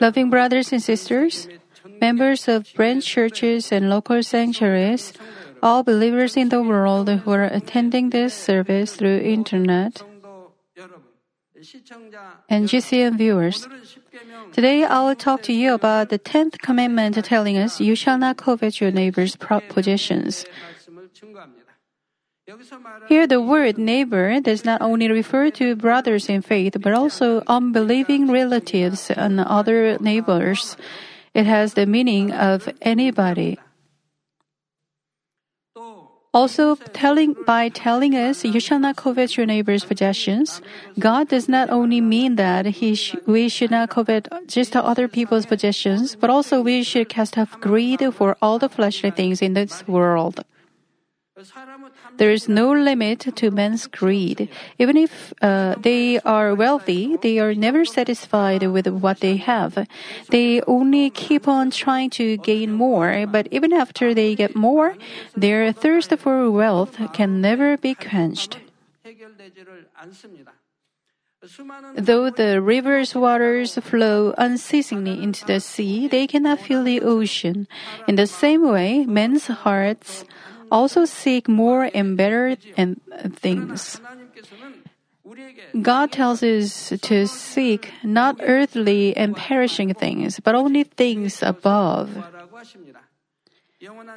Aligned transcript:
Loving 0.00 0.30
brothers 0.30 0.72
and 0.72 0.82
sisters, 0.82 1.48
members 2.00 2.48
of 2.48 2.66
branch 2.74 3.04
churches 3.04 3.72
and 3.72 3.90
local 3.90 4.22
sanctuaries, 4.22 5.12
all 5.62 5.82
believers 5.82 6.36
in 6.36 6.48
the 6.48 6.62
world 6.62 7.08
who 7.08 7.30
are 7.32 7.44
attending 7.44 8.10
this 8.10 8.34
service 8.34 8.94
through 8.96 9.18
internet, 9.18 10.02
and 12.48 12.68
GCN 12.68 13.18
viewers. 13.18 13.66
Today 14.52 14.84
I 14.84 15.02
will 15.02 15.16
talk 15.16 15.42
to 15.42 15.52
you 15.52 15.74
about 15.74 16.10
the 16.10 16.18
10th 16.18 16.58
commandment 16.60 17.22
telling 17.24 17.58
us 17.58 17.80
you 17.80 17.96
shall 17.96 18.18
not 18.18 18.36
covet 18.36 18.80
your 18.80 18.90
neighbor's 18.90 19.36
possessions. 19.36 20.44
Here, 23.08 23.26
the 23.26 23.40
word 23.40 23.76
neighbor 23.76 24.38
does 24.40 24.64
not 24.64 24.80
only 24.80 25.10
refer 25.10 25.50
to 25.58 25.74
brothers 25.74 26.28
in 26.28 26.42
faith, 26.42 26.76
but 26.80 26.92
also 26.94 27.42
unbelieving 27.48 28.30
relatives 28.30 29.10
and 29.10 29.40
other 29.40 29.98
neighbors. 29.98 30.76
It 31.34 31.44
has 31.46 31.74
the 31.74 31.86
meaning 31.86 32.30
of 32.30 32.68
anybody. 32.80 33.58
Also, 36.32 36.76
telling, 36.92 37.34
by 37.46 37.68
telling 37.70 38.14
us, 38.14 38.44
you 38.44 38.60
shall 38.60 38.78
not 38.78 38.94
covet 38.94 39.36
your 39.36 39.46
neighbor's 39.46 39.84
possessions, 39.84 40.62
God 41.00 41.28
does 41.28 41.48
not 41.48 41.70
only 41.70 42.00
mean 42.00 42.36
that 42.36 42.66
he 42.66 42.94
sh- 42.94 43.16
we 43.26 43.48
should 43.48 43.72
not 43.72 43.90
covet 43.90 44.28
just 44.46 44.76
other 44.76 45.08
people's 45.08 45.46
possessions, 45.46 46.14
but 46.14 46.30
also 46.30 46.60
we 46.60 46.84
should 46.84 47.08
cast 47.08 47.38
off 47.38 47.58
greed 47.58 48.04
for 48.14 48.36
all 48.40 48.58
the 48.60 48.68
fleshly 48.68 49.10
things 49.10 49.42
in 49.42 49.54
this 49.54 49.88
world. 49.88 50.44
There 52.16 52.30
is 52.30 52.48
no 52.48 52.72
limit 52.72 53.20
to 53.36 53.50
men's 53.50 53.86
greed. 53.86 54.48
Even 54.78 54.96
if 54.96 55.34
uh, 55.42 55.74
they 55.78 56.18
are 56.20 56.54
wealthy, 56.54 57.18
they 57.18 57.38
are 57.38 57.54
never 57.54 57.84
satisfied 57.84 58.62
with 58.62 58.88
what 58.88 59.20
they 59.20 59.36
have. 59.36 59.86
They 60.30 60.62
only 60.62 61.10
keep 61.10 61.46
on 61.46 61.70
trying 61.70 62.08
to 62.16 62.38
gain 62.38 62.72
more, 62.72 63.26
but 63.26 63.48
even 63.50 63.74
after 63.74 64.14
they 64.14 64.34
get 64.34 64.56
more, 64.56 64.96
their 65.36 65.72
thirst 65.72 66.16
for 66.16 66.50
wealth 66.50 66.96
can 67.12 67.42
never 67.42 67.76
be 67.76 67.94
quenched. 67.94 68.58
Though 71.96 72.30
the 72.30 72.62
river's 72.62 73.14
waters 73.14 73.74
flow 73.76 74.34
unceasingly 74.38 75.22
into 75.22 75.44
the 75.44 75.60
sea, 75.60 76.08
they 76.08 76.26
cannot 76.26 76.60
fill 76.60 76.82
the 76.82 77.02
ocean. 77.02 77.68
In 78.08 78.16
the 78.16 78.26
same 78.26 78.66
way, 78.66 79.04
men's 79.04 79.46
hearts 79.46 80.24
also 80.70 81.04
seek 81.04 81.48
more 81.48 81.90
and 81.94 82.16
better 82.16 82.56
and 82.76 83.00
things. 83.36 84.00
God 85.82 86.12
tells 86.12 86.42
us 86.42 86.92
to 87.02 87.26
seek 87.26 87.92
not 88.04 88.36
earthly 88.40 89.16
and 89.16 89.36
perishing 89.36 89.92
things, 89.94 90.40
but 90.40 90.54
only 90.54 90.84
things 90.84 91.42
above. 91.42 92.10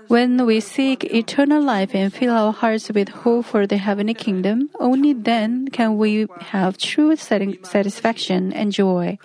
When 0.08 0.46
we 0.46 0.62
seek 0.62 1.04
eternal 1.04 1.62
life 1.62 1.94
and 1.94 2.14
fill 2.14 2.32
our 2.34 2.54
hearts 2.54 2.90
with 2.90 3.10
hope 3.10 3.46
for 3.46 3.68
the 3.68 3.78
heavenly 3.78 4.14
kingdom, 4.14 4.70
only 4.80 5.14
then 5.14 5.68
can 5.68 5.98
we 5.98 6.28
have 6.40 6.78
true 6.78 7.16
satisfaction 7.16 8.54
and 8.54 8.72
joy. 8.72 9.18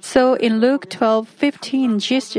So 0.00 0.34
in 0.34 0.60
Luke 0.60 0.88
12:15, 0.88 1.98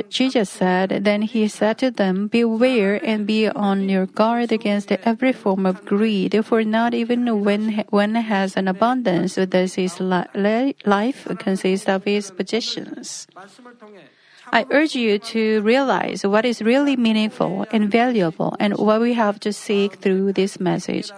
Jesus 0.09 0.49
said, 0.49 1.03
Then 1.03 1.21
he 1.23 1.47
said 1.47 1.77
to 1.79 1.91
them, 1.91 2.27
Beware 2.27 2.99
and 3.03 3.27
be 3.27 3.47
on 3.49 3.89
your 3.89 4.05
guard 4.05 4.51
against 4.51 4.91
every 4.91 5.33
form 5.33 5.65
of 5.65 5.85
greed, 5.85 6.33
for 6.45 6.63
not 6.63 6.93
even 6.93 7.43
when 7.43 7.83
one 7.89 8.15
has 8.15 8.55
an 8.55 8.67
abundance 8.67 9.35
does 9.35 9.75
his 9.75 9.99
life 9.99 11.27
consist 11.37 11.89
of 11.89 12.03
his 12.05 12.31
possessions. 12.31 13.27
I 14.53 14.65
urge 14.71 14.95
you 14.95 15.19
to 15.35 15.61
realize 15.61 16.23
what 16.25 16.45
is 16.45 16.61
really 16.61 16.95
meaningful 16.95 17.65
and 17.71 17.91
valuable 17.91 18.55
and 18.59 18.77
what 18.77 19.01
we 19.01 19.13
have 19.13 19.39
to 19.41 19.51
seek 19.51 19.95
through 19.99 20.33
this 20.33 20.59
message. 20.59 21.11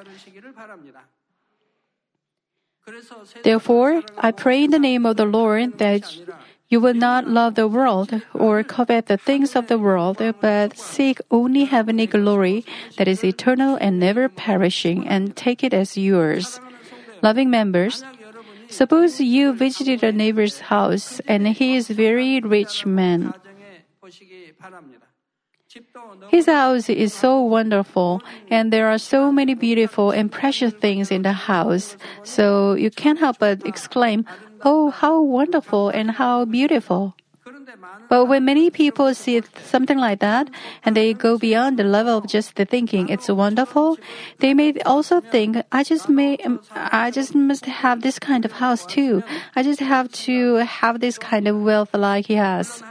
Therefore, 3.43 4.03
I 4.17 4.31
pray 4.31 4.63
in 4.63 4.71
the 4.71 4.79
name 4.79 5.05
of 5.05 5.17
the 5.17 5.25
Lord 5.25 5.77
that 5.79 6.03
you 6.69 6.79
will 6.79 6.93
not 6.93 7.27
love 7.27 7.55
the 7.55 7.67
world 7.67 8.21
or 8.33 8.63
covet 8.63 9.07
the 9.07 9.17
things 9.17 9.55
of 9.55 9.67
the 9.67 9.79
world, 9.79 10.21
but 10.39 10.77
seek 10.77 11.19
only 11.31 11.65
heavenly 11.65 12.05
glory 12.05 12.63
that 12.97 13.07
is 13.07 13.23
eternal 13.23 13.75
and 13.81 13.99
never 13.99 14.29
perishing 14.29 15.07
and 15.07 15.35
take 15.35 15.63
it 15.63 15.73
as 15.73 15.97
yours. 15.97 16.59
Loving 17.21 17.49
members, 17.49 18.03
suppose 18.69 19.19
you 19.19 19.53
visited 19.53 20.03
a 20.03 20.11
neighbor's 20.11 20.69
house 20.69 21.19
and 21.27 21.47
he 21.47 21.75
is 21.75 21.89
very 21.89 22.39
rich 22.39 22.85
man. 22.85 23.33
His 26.29 26.47
house 26.47 26.89
is 26.89 27.13
so 27.13 27.41
wonderful, 27.41 28.21
and 28.49 28.73
there 28.73 28.87
are 28.87 28.97
so 28.97 29.31
many 29.31 29.53
beautiful 29.53 30.11
and 30.11 30.31
precious 30.31 30.73
things 30.73 31.11
in 31.11 31.21
the 31.21 31.33
house. 31.33 31.97
So 32.23 32.73
you 32.73 32.89
can't 32.89 33.19
help 33.19 33.39
but 33.39 33.65
exclaim, 33.65 34.25
Oh, 34.61 34.89
how 34.89 35.21
wonderful 35.21 35.89
and 35.89 36.11
how 36.11 36.45
beautiful. 36.45 37.15
But 38.09 38.25
when 38.25 38.43
many 38.45 38.69
people 38.69 39.13
see 39.13 39.41
something 39.63 39.97
like 39.97 40.19
that 40.19 40.49
and 40.83 40.95
they 40.95 41.13
go 41.13 41.37
beyond 41.37 41.77
the 41.77 41.83
level 41.83 42.17
of 42.17 42.27
just 42.27 42.55
the 42.55 42.65
thinking 42.65 43.09
it's 43.09 43.29
wonderful, 43.29 43.97
they 44.39 44.53
may 44.53 44.73
also 44.85 45.21
think, 45.21 45.57
I 45.71 45.83
just 45.83 46.09
may, 46.09 46.37
um, 46.37 46.59
I 46.73 47.11
just 47.11 47.35
must 47.35 47.65
have 47.65 48.01
this 48.01 48.17
kind 48.17 48.45
of 48.45 48.53
house 48.53 48.85
too. 48.85 49.23
I 49.55 49.63
just 49.63 49.79
have 49.79 50.11
to 50.25 50.55
have 50.55 50.99
this 50.99 51.17
kind 51.17 51.47
of 51.47 51.61
wealth 51.61 51.93
like 51.93 52.25
he 52.25 52.33
has. 52.35 52.83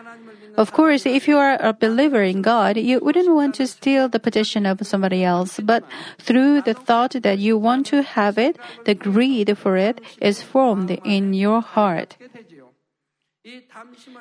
Of 0.58 0.72
course, 0.72 1.06
if 1.06 1.28
you 1.28 1.38
are 1.38 1.56
a 1.60 1.72
believer 1.72 2.20
in 2.20 2.42
God, 2.42 2.76
you 2.76 2.98
wouldn't 2.98 3.30
want 3.30 3.54
to 3.62 3.66
steal 3.68 4.08
the 4.08 4.18
possession 4.18 4.66
of 4.66 4.84
somebody 4.84 5.22
else, 5.22 5.60
but 5.62 5.84
through 6.18 6.62
the 6.62 6.74
thought 6.74 7.14
that 7.22 7.38
you 7.38 7.56
want 7.56 7.86
to 7.94 8.02
have 8.02 8.38
it, 8.38 8.58
the 8.84 8.96
greed 8.98 9.56
for 9.56 9.76
it 9.76 10.00
is 10.20 10.42
formed 10.42 10.90
in 11.04 11.32
your 11.32 11.60
heart. 11.62 12.16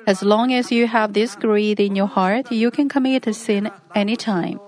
As 0.06 0.22
long 0.22 0.54
as 0.54 0.72
you 0.72 0.86
have 0.86 1.14
this 1.14 1.36
greed 1.36 1.80
in 1.80 1.96
your 1.96 2.06
heart, 2.06 2.52
you 2.52 2.70
can 2.70 2.88
commit 2.88 3.26
a 3.26 3.34
sin 3.34 3.72
anytime. 3.96 4.60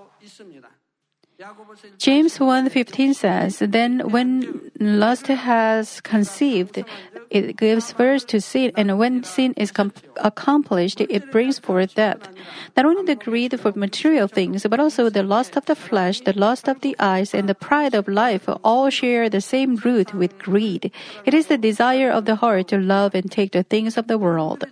James 1.97 2.39
1:15 2.39 3.13
says, 3.13 3.59
"Then 3.59 4.09
when 4.09 4.59
lust 4.79 5.27
has 5.27 6.01
conceived, 6.01 6.83
it 7.29 7.57
gives 7.57 7.93
birth 7.93 8.27
to 8.27 8.41
sin, 8.41 8.71
and 8.75 8.97
when 8.97 9.23
sin 9.23 9.53
is 9.57 9.71
com- 9.71 9.93
accomplished, 10.17 11.01
it 11.01 11.31
brings 11.31 11.59
forth 11.59 11.95
death." 11.95 12.29
Not 12.75 12.85
only 12.85 13.03
the 13.05 13.15
greed 13.15 13.59
for 13.59 13.73
material 13.75 14.27
things, 14.27 14.65
but 14.69 14.79
also 14.79 15.09
the 15.09 15.23
lust 15.23 15.55
of 15.55 15.65
the 15.65 15.75
flesh, 15.75 16.21
the 16.21 16.37
lust 16.37 16.67
of 16.67 16.81
the 16.81 16.95
eyes, 16.99 17.33
and 17.33 17.47
the 17.47 17.55
pride 17.55 17.93
of 17.93 18.07
life 18.07 18.49
all 18.63 18.89
share 18.89 19.29
the 19.29 19.41
same 19.41 19.77
root 19.83 20.13
with 20.13 20.37
greed. 20.39 20.91
It 21.25 21.33
is 21.33 21.47
the 21.47 21.57
desire 21.57 22.09
of 22.09 22.25
the 22.25 22.35
heart 22.35 22.69
to 22.69 22.77
love 22.77 23.13
and 23.13 23.31
take 23.31 23.51
the 23.51 23.63
things 23.63 23.97
of 23.97 24.07
the 24.07 24.17
world. 24.17 24.65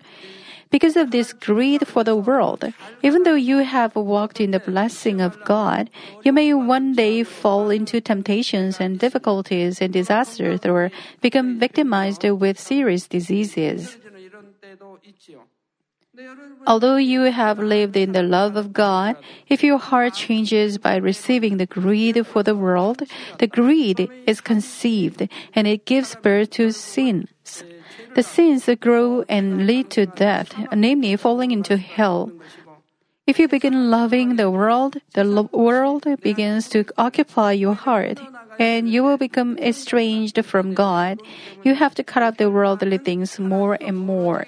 Because 0.70 0.98
of 0.98 1.12
this 1.12 1.34
greed 1.34 1.88
for 1.88 2.04
the 2.04 2.16
world, 2.16 2.66
even 3.02 3.24
though 3.24 3.40
you 3.40 3.60
have 3.60 3.96
walked 3.96 4.42
in 4.42 4.52
the 4.52 4.60
blessing 4.60 5.22
of 5.22 5.38
God, 5.46 5.90
you 6.24 6.34
may 6.34 6.54
one 6.54 6.94
day 6.94 7.24
fall 7.24 7.70
into 7.70 8.02
temptations 8.02 8.80
and 8.80 9.00
difficulties 9.00 9.82
and 9.82 9.94
disasters 9.94 10.60
or 10.66 10.92
become 11.22 11.60
victimized 11.60 12.24
with 12.24 12.60
serious 12.60 13.08
diseases. 13.08 13.98
Although 16.66 16.98
you 16.98 17.22
have 17.32 17.60
lived 17.60 17.96
in 17.96 18.12
the 18.12 18.24
love 18.24 18.56
of 18.56 18.74
God, 18.74 19.16
if 19.48 19.64
your 19.64 19.78
heart 19.78 20.16
changes 20.16 20.78
by 20.78 20.96
receiving 20.98 21.58
the 21.58 21.68
greed 21.68 22.26
for 22.26 22.42
the 22.42 22.56
world, 22.56 23.04
the 23.38 23.48
greed 23.48 24.10
is 24.26 24.42
conceived 24.42 25.30
and 25.54 25.68
it 25.68 25.86
gives 25.86 26.16
birth 26.16 26.50
to 26.58 26.72
sins. 26.72 27.64
The 28.18 28.24
sins 28.24 28.68
grow 28.82 29.22
and 29.30 29.68
lead 29.68 29.92
to 29.92 30.08
death, 30.08 30.50
namely 30.74 31.16
falling 31.18 31.52
into 31.52 31.78
hell. 31.78 32.32
If 33.28 33.38
you 33.38 33.48
begin 33.48 33.92
loving 33.92 34.38
the 34.38 34.50
world, 34.50 34.98
the 35.14 35.24
lo- 35.24 35.54
world 35.54 36.08
begins 36.24 36.68
to 36.70 36.84
occupy 36.98 37.52
your 37.52 37.76
heart, 37.76 38.18
and 38.58 38.90
you 38.90 39.04
will 39.04 39.18
become 39.22 39.56
estranged 39.60 40.44
from 40.44 40.74
God. 40.74 41.22
You 41.62 41.76
have 41.76 41.94
to 41.94 42.04
cut 42.04 42.24
out 42.24 42.40
the 42.40 42.50
worldly 42.50 42.98
things 42.98 43.38
more 43.38 43.78
and 43.80 43.96
more. 43.96 44.48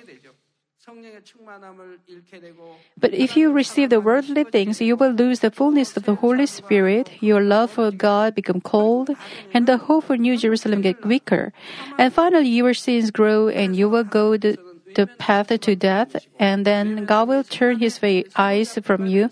But 2.98 3.14
if 3.14 3.36
you 3.36 3.52
receive 3.52 3.90
the 3.90 4.02
worldly 4.02 4.44
things, 4.44 4.82
you 4.82 4.96
will 4.96 5.12
lose 5.12 5.40
the 5.40 5.52
fullness 5.52 5.96
of 5.98 6.04
the 6.04 6.16
Holy 6.16 6.46
Spirit, 6.46 7.12
your 7.22 7.42
love 7.42 7.72
for 7.72 7.92
God 7.92 8.36
become 8.36 8.62
cold, 8.62 9.10
and 9.54 9.68
the 9.68 9.78
hope 9.78 10.06
for 10.06 10.18
New 10.18 10.38
Jerusalem 10.38 10.82
get 10.82 11.06
weaker. 11.06 11.52
And 11.98 12.14
finally, 12.14 12.50
your 12.50 12.74
sins 12.74 13.12
grow 13.12 13.48
and 13.48 13.76
you 13.76 13.90
will 13.90 14.04
go 14.04 14.38
the 14.38 14.58
the 15.00 15.08
path 15.08 15.48
to 15.48 15.76
death, 15.76 16.12
and 16.40 16.66
then 16.66 17.06
God 17.06 17.30
will 17.30 17.46
turn 17.46 17.80
his 17.80 18.04
eyes 18.36 18.78
from 18.84 19.06
you. 19.06 19.30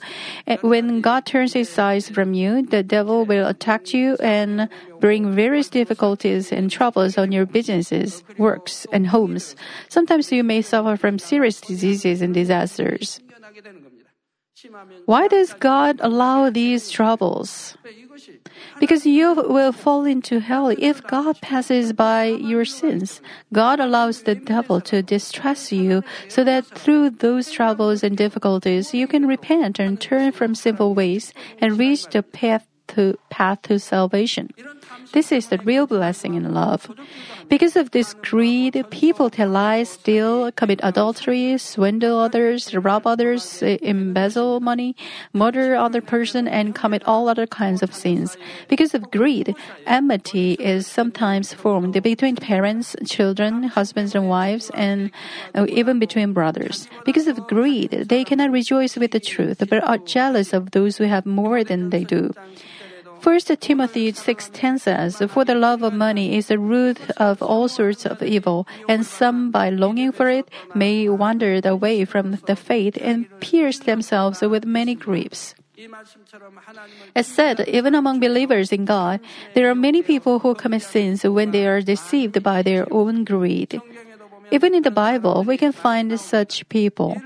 When 0.62 1.02
God 1.02 1.26
turns 1.26 1.52
his 1.52 1.78
eyes 1.78 2.08
from 2.08 2.34
you, 2.34 2.64
the 2.64 2.84
devil 2.84 3.26
will 3.26 3.46
attack 3.48 3.92
you 3.94 4.16
and 4.24 4.70
bring 5.02 5.36
various 5.36 5.68
difficulties 5.68 6.54
and 6.56 6.72
troubles 6.72 7.18
on 7.18 7.34
your 7.34 7.46
businesses, 7.46 8.24
works, 8.38 8.88
and 8.94 9.08
homes. 9.08 9.58
Sometimes 9.90 10.32
you 10.32 10.44
may 10.44 10.62
suffer 10.62 10.96
from 10.96 11.20
serious 11.20 11.60
diseases 11.60 12.22
and 12.22 12.34
disasters. 12.34 13.20
Why 15.06 15.28
does 15.28 15.54
God 15.54 16.00
allow 16.02 16.50
these 16.50 16.90
troubles? 16.90 17.78
Because 18.80 19.06
you 19.06 19.36
will 19.36 19.72
fall 19.72 20.06
into 20.06 20.40
hell 20.40 20.70
if 20.70 21.04
God 21.06 21.40
passes 21.42 21.94
by 21.94 22.26
your 22.26 22.66
sins. 22.66 23.22
God 23.54 23.80
allows 23.80 24.24
the 24.24 24.36
devil 24.36 24.82
to 24.82 25.02
distress 25.04 25.72
you 25.72 26.04
so 26.28 26.44
that 26.44 26.66
through 26.66 27.12
those 27.22 27.52
troubles 27.52 28.04
and 28.04 28.18
difficulties 28.18 28.94
you 28.94 29.08
can 29.08 29.28
repent 29.28 29.80
and 29.80 30.02
turn 30.02 30.32
from 30.32 30.56
sinful 30.56 30.96
ways 30.96 31.34
and 31.60 31.78
reach 31.78 32.08
the 32.08 32.24
path 32.24 32.66
to 32.88 33.18
path 33.30 33.62
to 33.64 33.80
salvation. 33.80 34.50
This 35.14 35.32
is 35.32 35.48
the 35.48 35.58
real 35.60 35.88
blessing 35.88 36.34
in 36.36 36.54
love. 36.54 36.90
Because 37.50 37.76
of 37.76 37.92
this 37.92 38.14
greed, 38.16 38.86
people 38.90 39.30
tell 39.30 39.50
lies, 39.50 39.90
steal, 39.90 40.52
commit 40.52 40.80
adultery, 40.84 41.58
swindle 41.58 42.20
others, 42.20 42.76
rob 42.76 43.08
others, 43.08 43.64
embezzle 43.64 44.60
money, 44.60 44.96
murder 45.34 45.76
other 45.76 46.02
person, 46.02 46.48
and 46.48 46.76
commit 46.76 47.04
all 47.08 47.30
other 47.30 47.48
kinds 47.48 47.82
of 47.82 47.94
sins. 47.94 48.38
Because 48.68 48.94
of 48.94 49.10
greed, 49.12 49.56
enmity 49.86 50.54
is 50.60 50.88
sometimes 50.88 51.54
formed 51.54 52.02
between 52.04 52.36
parents, 52.36 52.96
children, 53.06 53.64
husbands 53.64 54.14
and 54.14 54.28
wives, 54.28 54.70
and 54.74 55.12
uh, 55.56 55.66
even 55.70 56.00
between 56.00 56.34
brothers. 56.34 56.88
Because 57.06 57.28
of 57.28 57.48
greed, 57.48 57.92
they 57.92 58.24
cannot 58.24 58.52
rejoice 58.52 58.98
with 58.98 59.12
the 59.12 59.20
truth, 59.20 59.64
but 59.70 59.84
are 59.84 59.98
jealous 60.00 60.54
of 60.54 60.72
those 60.72 60.98
who 60.98 61.06
have 61.06 61.26
more 61.26 61.64
than 61.64 61.90
they 61.92 62.04
do. 62.04 62.34
1 63.28 63.60
Timothy 63.60 64.08
6:10 64.14 64.80
says, 64.80 65.20
"For 65.28 65.44
the 65.44 65.54
love 65.54 65.84
of 65.84 65.92
money 65.92 66.38
is 66.40 66.48
the 66.48 66.56
root 66.56 66.96
of 67.20 67.44
all 67.44 67.68
sorts 67.68 68.08
of 68.08 68.24
evil, 68.24 68.64
and 68.88 69.04
some 69.04 69.52
by 69.52 69.68
longing 69.68 70.16
for 70.16 70.32
it 70.32 70.48
may 70.72 71.12
wander 71.12 71.60
away 71.60 72.08
from 72.08 72.40
the 72.48 72.56
faith 72.56 72.96
and 72.96 73.28
pierce 73.44 73.84
themselves 73.84 74.40
with 74.40 74.64
many 74.64 74.96
griefs." 74.96 75.60
As 77.12 77.28
said, 77.28 77.68
even 77.68 78.00
among 78.00 78.24
believers 78.24 78.72
in 78.72 78.88
God, 78.88 79.20
there 79.56 79.68
are 79.68 79.76
many 79.76 80.00
people 80.00 80.40
who 80.40 80.56
commit 80.56 80.88
sins 80.88 81.28
when 81.28 81.52
they 81.52 81.68
are 81.68 81.84
deceived 81.84 82.40
by 82.42 82.64
their 82.64 82.88
own 82.88 83.28
greed. 83.28 83.76
Even 84.56 84.72
in 84.72 84.88
the 84.88 84.96
Bible, 85.06 85.44
we 85.44 85.60
can 85.60 85.76
find 85.76 86.16
such 86.16 86.64
people. 86.72 87.20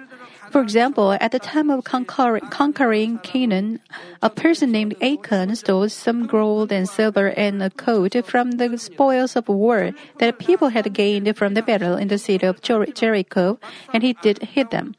For 0.52 0.60
example, 0.60 1.14
at 1.14 1.32
the 1.32 1.40
time 1.40 1.70
of 1.70 1.86
conquer- 1.86 2.42
conquering 2.52 3.20
Canaan, 3.20 3.80
a 4.22 4.30
person 4.30 4.70
named 4.70 4.96
Achan 5.02 5.56
stole 5.56 5.88
some 5.88 6.28
gold 6.28 6.74
and 6.74 6.90
silver 6.90 7.32
and 7.40 7.64
a 7.64 7.70
coat 7.70 8.20
from 8.26 8.60
the 8.60 8.78
spoils 8.78 9.38
of 9.38 9.48
war 9.48 9.92
that 10.20 10.40
people 10.40 10.68
had 10.76 10.92
gained 10.92 11.32
from 11.38 11.54
the 11.54 11.62
battle 11.62 11.96
in 11.96 12.10
the 12.10 12.18
city 12.18 12.46
of 12.46 12.62
Jer- 12.62 12.92
Jericho, 12.92 13.60
and 13.94 14.04
he 14.04 14.12
did 14.22 14.44
hid 14.44 14.72
them. 14.72 14.94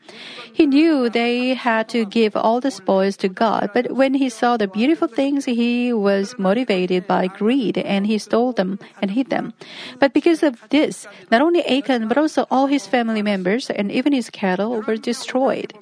He 0.51 0.65
knew 0.65 1.11
they 1.11 1.53
had 1.53 1.87
to 1.91 2.07
give 2.07 2.35
all 2.35 2.61
the 2.61 2.71
spoils 2.71 3.19
to 3.19 3.29
God, 3.29 3.71
but 3.75 3.93
when 3.93 4.15
he 4.15 4.31
saw 4.31 4.57
the 4.57 4.69
beautiful 4.69 5.07
things, 5.07 5.45
he 5.45 5.93
was 5.93 6.35
motivated 6.39 7.07
by 7.07 7.27
greed 7.27 7.77
and 7.77 8.07
he 8.07 8.17
stole 8.17 8.53
them 8.53 8.79
and 9.03 9.11
hid 9.11 9.29
them. 9.29 9.53
But 10.01 10.15
because 10.15 10.43
of 10.43 10.57
this, 10.71 11.07
not 11.31 11.43
only 11.43 11.61
Achan 11.67 12.09
but 12.09 12.17
also 12.17 12.47
all 12.51 12.69
his 12.69 12.87
family 12.87 13.21
members 13.21 13.69
and 13.69 13.93
even 13.93 14.15
his 14.15 14.31
cattle 14.31 14.81
were 14.81 14.97
destroyed 14.97 15.42
destroyed. 15.43 15.75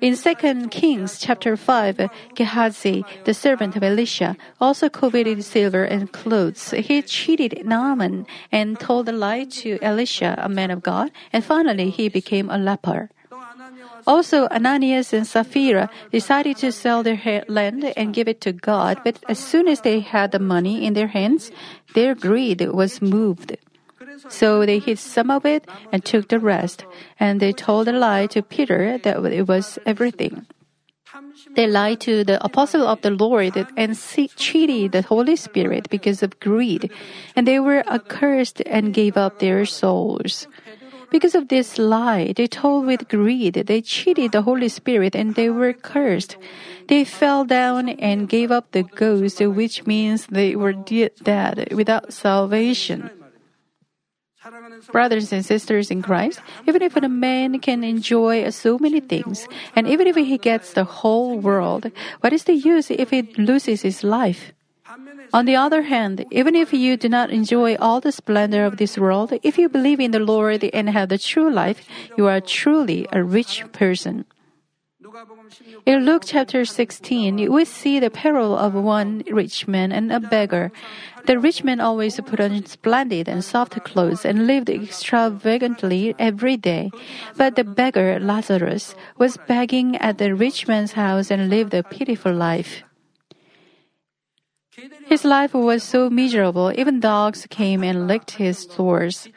In 0.00 0.14
2 0.14 0.68
Kings 0.68 1.18
chapter 1.18 1.56
5, 1.56 2.10
Gehazi, 2.34 3.04
the 3.24 3.32
servant 3.32 3.76
of 3.76 3.82
Elisha, 3.82 4.36
also 4.60 4.90
coveted 4.90 5.42
silver 5.42 5.84
and 5.84 6.12
clothes. 6.12 6.72
He 6.72 7.00
cheated 7.00 7.64
Naaman 7.64 8.26
and 8.52 8.78
told 8.78 9.08
a 9.08 9.12
lie 9.12 9.44
to 9.62 9.78
Elisha, 9.80 10.36
a 10.38 10.50
man 10.50 10.70
of 10.70 10.82
God, 10.82 11.10
and 11.32 11.42
finally 11.42 11.88
he 11.88 12.10
became 12.10 12.50
a 12.50 12.58
leper. 12.58 13.08
Also, 14.06 14.46
Ananias 14.48 15.12
and 15.14 15.26
Sapphira 15.26 15.88
decided 16.12 16.58
to 16.58 16.70
sell 16.70 17.02
their 17.02 17.42
land 17.48 17.84
and 17.96 18.14
give 18.14 18.28
it 18.28 18.40
to 18.42 18.52
God, 18.52 19.00
but 19.02 19.18
as 19.28 19.38
soon 19.38 19.66
as 19.66 19.80
they 19.80 20.00
had 20.00 20.30
the 20.30 20.38
money 20.38 20.84
in 20.84 20.92
their 20.92 21.08
hands, 21.08 21.50
their 21.94 22.14
greed 22.14 22.60
was 22.68 23.00
moved. 23.00 23.56
So 24.28 24.64
they 24.66 24.78
hid 24.78 24.98
some 24.98 25.30
of 25.30 25.44
it 25.44 25.66
and 25.92 26.04
took 26.04 26.28
the 26.28 26.40
rest, 26.40 26.84
and 27.18 27.40
they 27.40 27.52
told 27.52 27.88
a 27.88 27.92
lie 27.92 28.26
to 28.28 28.42
Peter 28.42 28.98
that 28.98 29.24
it 29.24 29.48
was 29.48 29.78
everything. 29.86 30.46
They 31.54 31.66
lied 31.66 32.00
to 32.00 32.24
the 32.24 32.42
apostle 32.44 32.86
of 32.86 33.00
the 33.00 33.10
Lord 33.10 33.66
and 33.76 33.96
cheated 34.36 34.92
the 34.92 35.02
Holy 35.02 35.36
Spirit 35.36 35.88
because 35.88 36.22
of 36.22 36.38
greed, 36.40 36.90
and 37.34 37.46
they 37.46 37.60
were 37.60 37.84
accursed 37.88 38.60
and 38.66 38.92
gave 38.92 39.16
up 39.16 39.38
their 39.38 39.64
souls. 39.64 40.46
Because 41.10 41.34
of 41.34 41.48
this 41.48 41.78
lie, 41.78 42.32
they 42.36 42.46
told 42.48 42.84
with 42.86 43.08
greed, 43.08 43.54
they 43.54 43.80
cheated 43.80 44.32
the 44.32 44.42
Holy 44.42 44.68
Spirit 44.68 45.14
and 45.14 45.34
they 45.34 45.48
were 45.48 45.72
cursed. 45.72 46.36
They 46.88 47.04
fell 47.04 47.44
down 47.44 47.88
and 47.88 48.28
gave 48.28 48.50
up 48.50 48.72
the 48.72 48.82
ghost, 48.82 49.40
which 49.40 49.86
means 49.86 50.26
they 50.26 50.56
were 50.56 50.72
dead 50.72 51.68
without 51.72 52.12
salvation. 52.12 53.10
Brothers 54.92 55.32
and 55.32 55.44
sisters 55.44 55.90
in 55.90 56.02
Christ, 56.02 56.40
even 56.68 56.82
if 56.82 56.96
a 56.96 57.08
man 57.08 57.58
can 57.58 57.82
enjoy 57.82 58.48
so 58.50 58.78
many 58.78 59.00
things, 59.00 59.48
and 59.74 59.88
even 59.88 60.06
if 60.06 60.16
he 60.16 60.38
gets 60.38 60.72
the 60.74 60.84
whole 60.84 61.38
world, 61.38 61.90
what 62.20 62.32
is 62.32 62.44
the 62.44 62.54
use 62.54 62.90
if 62.90 63.10
he 63.10 63.22
loses 63.38 63.82
his 63.82 64.04
life? 64.04 64.52
On 65.34 65.44
the 65.44 65.56
other 65.56 65.82
hand, 65.82 66.24
even 66.30 66.54
if 66.54 66.72
you 66.72 66.96
do 66.96 67.08
not 67.08 67.30
enjoy 67.30 67.74
all 67.76 68.00
the 68.00 68.12
splendor 68.12 68.64
of 68.64 68.76
this 68.76 68.96
world, 68.96 69.32
if 69.42 69.58
you 69.58 69.68
believe 69.68 70.00
in 70.00 70.12
the 70.12 70.20
Lord 70.20 70.62
and 70.72 70.88
have 70.90 71.08
the 71.08 71.18
true 71.18 71.50
life, 71.50 71.86
you 72.16 72.26
are 72.28 72.40
truly 72.40 73.06
a 73.12 73.22
rich 73.22 73.64
person. 73.72 74.24
In 75.86 76.04
Luke 76.04 76.22
chapter 76.26 76.64
16, 76.64 77.50
we 77.50 77.64
see 77.64 77.98
the 77.98 78.10
parable 78.10 78.56
of 78.56 78.74
one 78.74 79.22
rich 79.30 79.66
man 79.66 79.92
and 79.92 80.12
a 80.12 80.20
beggar. 80.20 80.72
The 81.26 81.38
rich 81.38 81.64
man 81.64 81.80
always 81.80 82.20
put 82.20 82.40
on 82.40 82.64
splendid 82.66 83.28
and 83.28 83.44
soft 83.44 83.82
clothes 83.84 84.24
and 84.24 84.46
lived 84.46 84.68
extravagantly 84.68 86.14
every 86.18 86.56
day. 86.56 86.90
But 87.36 87.56
the 87.56 87.64
beggar, 87.64 88.20
Lazarus, 88.20 88.94
was 89.16 89.38
begging 89.48 89.96
at 89.96 90.18
the 90.18 90.34
rich 90.34 90.68
man's 90.68 90.92
house 90.92 91.30
and 91.30 91.48
lived 91.48 91.72
a 91.72 91.82
pitiful 91.82 92.34
life. 92.34 92.82
His 95.06 95.24
life 95.24 95.54
was 95.54 95.82
so 95.82 96.10
miserable, 96.10 96.72
even 96.76 97.00
dogs 97.00 97.46
came 97.48 97.82
and 97.82 98.06
licked 98.06 98.32
his 98.32 98.68
sores. 98.68 99.28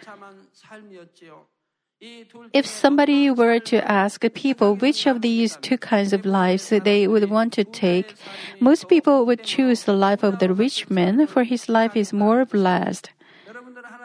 If 2.53 2.65
somebody 2.65 3.29
were 3.29 3.59
to 3.59 3.83
ask 3.83 4.23
people 4.33 4.75
which 4.75 5.05
of 5.05 5.21
these 5.21 5.57
two 5.61 5.77
kinds 5.77 6.13
of 6.13 6.25
lives 6.25 6.69
they 6.69 7.07
would 7.07 7.29
want 7.29 7.51
to 7.53 7.65
take, 7.65 8.15
most 8.59 8.87
people 8.87 9.25
would 9.25 9.43
choose 9.43 9.83
the 9.83 9.93
life 9.93 10.23
of 10.23 10.39
the 10.39 10.53
rich 10.53 10.89
man, 10.89 11.27
for 11.27 11.43
his 11.43 11.67
life 11.67 11.97
is 11.97 12.13
more 12.13 12.45
blessed. 12.45 13.11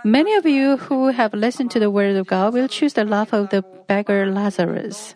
Many 0.05 0.35
of 0.35 0.45
you 0.45 0.77
who 0.77 1.09
have 1.09 1.33
listened 1.35 1.71
to 1.71 1.79
the 1.79 1.91
word 1.91 2.17
of 2.17 2.27
God 2.27 2.53
will 2.53 2.69
choose 2.69 2.95
the 2.95 3.05
life 3.05 3.33
of 3.33 3.51
the 3.51 3.63
beggar 3.87 4.27
Lazarus. 4.27 5.15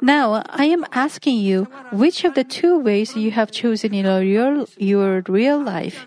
Now, 0.00 0.42
I 0.48 0.64
am 0.66 0.86
asking 0.92 1.38
you, 1.38 1.66
which 1.92 2.24
of 2.24 2.34
the 2.34 2.44
two 2.44 2.78
ways 2.78 3.16
you 3.16 3.30
have 3.32 3.50
chosen 3.50 3.94
in 3.94 4.04
your, 4.06 4.66
your 4.78 5.22
real 5.26 5.60
life? 5.60 6.06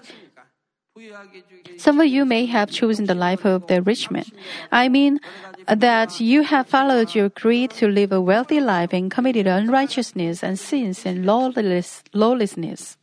Some 1.78 2.00
of 2.00 2.08
you 2.08 2.26
may 2.26 2.46
have 2.46 2.72
chosen 2.72 3.06
the 3.06 3.16
life 3.16 3.46
of 3.46 3.68
the 3.68 3.82
rich 3.82 4.10
man. 4.12 4.26
I 4.72 4.90
mean, 4.90 5.20
that 5.68 6.20
you 6.20 6.44
have 6.44 6.68
followed 6.68 7.16
your 7.16 7.30
greed 7.30 7.72
to 7.72 7.88
live 7.88 8.12
a 8.12 8.22
wealthy 8.22 8.60
life 8.60 8.94
and 8.94 9.10
committed 9.10 9.48
unrighteousness 9.48 10.44
and 10.44 10.60
sins 10.60 11.06
and 11.06 11.26
lawless, 11.26 12.04
lawlessness. 12.14 12.98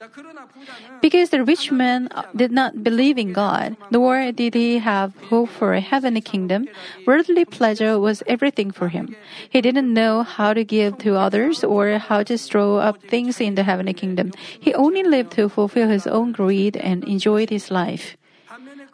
Because 1.00 1.30
the 1.30 1.44
rich 1.44 1.72
man 1.72 2.08
did 2.36 2.52
not 2.52 2.84
believe 2.84 3.18
in 3.18 3.32
God, 3.32 3.76
nor 3.90 4.30
did 4.32 4.54
he 4.54 4.78
have 4.78 5.16
hope 5.28 5.48
for 5.48 5.74
a 5.74 5.80
heavenly 5.80 6.20
kingdom, 6.20 6.68
worldly 7.06 7.44
pleasure 7.44 7.98
was 7.98 8.22
everything 8.26 8.70
for 8.70 8.88
him. 8.88 9.16
He 9.50 9.60
didn't 9.60 9.92
know 9.92 10.22
how 10.22 10.54
to 10.54 10.64
give 10.64 10.98
to 10.98 11.16
others 11.16 11.64
or 11.64 11.98
how 11.98 12.22
to 12.22 12.38
store 12.38 12.80
up 12.80 13.02
things 13.02 13.40
in 13.40 13.56
the 13.56 13.64
heavenly 13.64 13.94
kingdom. 13.94 14.32
He 14.60 14.72
only 14.74 15.02
lived 15.02 15.32
to 15.32 15.48
fulfill 15.48 15.88
his 15.88 16.06
own 16.06 16.32
greed 16.32 16.76
and 16.76 17.02
enjoyed 17.04 17.50
his 17.50 17.70
life. 17.70 18.16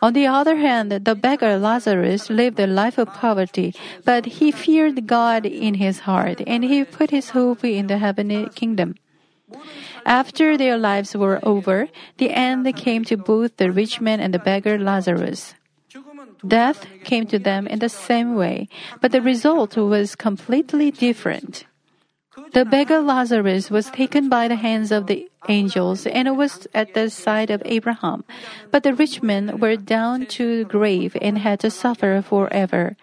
On 0.00 0.12
the 0.12 0.26
other 0.26 0.56
hand, 0.56 0.92
the 0.92 1.14
beggar 1.14 1.58
Lazarus 1.58 2.30
lived 2.30 2.60
a 2.60 2.66
life 2.66 2.98
of 2.98 3.12
poverty, 3.14 3.74
but 4.04 4.26
he 4.26 4.52
feared 4.52 5.06
God 5.06 5.44
in 5.44 5.74
his 5.74 6.00
heart 6.00 6.40
and 6.46 6.62
he 6.64 6.84
put 6.84 7.10
his 7.10 7.30
hope 7.30 7.64
in 7.64 7.88
the 7.88 7.98
heavenly 7.98 8.48
kingdom. 8.54 8.94
After 10.06 10.56
their 10.56 10.78
lives 10.78 11.16
were 11.16 11.40
over, 11.42 11.88
the 12.18 12.30
end 12.30 12.64
came 12.76 13.04
to 13.04 13.16
both 13.16 13.56
the 13.56 13.72
rich 13.72 14.00
man 14.00 14.20
and 14.20 14.32
the 14.32 14.38
beggar 14.38 14.78
Lazarus. 14.78 15.54
Death 16.46 16.86
came 17.04 17.26
to 17.26 17.38
them 17.38 17.66
in 17.66 17.80
the 17.80 17.88
same 17.88 18.36
way, 18.36 18.68
but 19.00 19.10
the 19.10 19.22
result 19.22 19.76
was 19.76 20.14
completely 20.14 20.90
different. 20.90 21.64
The 22.52 22.64
beggar 22.64 23.00
Lazarus 23.00 23.70
was 23.70 23.90
taken 23.90 24.28
by 24.28 24.48
the 24.48 24.56
hands 24.56 24.92
of 24.92 25.06
the 25.06 25.28
angels 25.48 26.06
and 26.06 26.36
was 26.36 26.66
at 26.74 26.94
the 26.94 27.10
side 27.10 27.50
of 27.50 27.62
Abraham. 27.64 28.24
But 28.70 28.82
the 28.82 28.94
rich 28.94 29.22
men 29.22 29.58
were 29.58 29.76
down 29.76 30.26
to 30.38 30.58
the 30.58 30.64
grave 30.64 31.16
and 31.20 31.38
had 31.38 31.60
to 31.60 31.70
suffer 31.70 32.22
forever. 32.22 32.96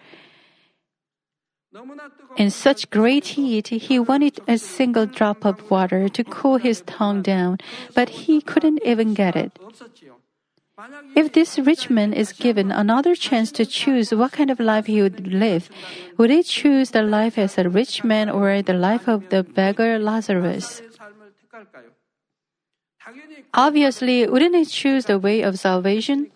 In 2.36 2.50
such 2.50 2.90
great 2.90 3.36
heat, 3.36 3.68
he 3.68 3.98
wanted 3.98 4.40
a 4.48 4.56
single 4.56 5.04
drop 5.04 5.44
of 5.44 5.70
water 5.70 6.08
to 6.08 6.24
cool 6.24 6.56
his 6.56 6.80
tongue 6.82 7.20
down, 7.20 7.58
but 7.94 8.08
he 8.24 8.40
couldn't 8.40 8.80
even 8.84 9.12
get 9.12 9.36
it. 9.36 9.52
If 11.14 11.32
this 11.32 11.58
rich 11.58 11.88
man 11.88 12.12
is 12.12 12.32
given 12.32 12.70
another 12.70 13.14
chance 13.14 13.50
to 13.52 13.64
choose 13.64 14.12
what 14.12 14.32
kind 14.32 14.50
of 14.50 14.60
life 14.60 14.86
he 14.86 15.00
would 15.00 15.32
live, 15.32 15.70
would 16.18 16.28
he 16.28 16.42
choose 16.42 16.90
the 16.90 17.02
life 17.02 17.38
as 17.38 17.56
a 17.56 17.68
rich 17.68 18.04
man 18.04 18.28
or 18.28 18.60
the 18.60 18.74
life 18.74 19.08
of 19.08 19.30
the 19.30 19.42
beggar 19.42 19.98
Lazarus? 19.98 20.82
Obviously, 23.54 24.28
wouldn't 24.28 24.54
he 24.54 24.64
choose 24.66 25.06
the 25.06 25.18
way 25.18 25.40
of 25.40 25.58
salvation? 25.58 26.30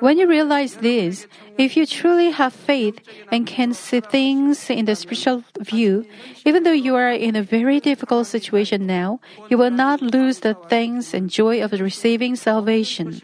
When 0.00 0.18
you 0.18 0.26
realize 0.26 0.76
this, 0.76 1.28
if 1.56 1.76
you 1.76 1.86
truly 1.86 2.32
have 2.32 2.52
faith 2.52 2.98
and 3.30 3.46
can 3.46 3.72
see 3.72 4.00
things 4.00 4.68
in 4.68 4.86
the 4.86 4.96
spiritual 4.96 5.44
view, 5.60 6.04
even 6.44 6.64
though 6.64 6.72
you 6.72 6.96
are 6.96 7.12
in 7.12 7.36
a 7.36 7.42
very 7.42 7.78
difficult 7.78 8.26
situation 8.26 8.86
now, 8.86 9.20
you 9.48 9.56
will 9.56 9.70
not 9.70 10.02
lose 10.02 10.40
the 10.40 10.54
thanks 10.68 11.14
and 11.14 11.30
joy 11.30 11.62
of 11.62 11.70
receiving 11.72 12.34
salvation. 12.34 13.22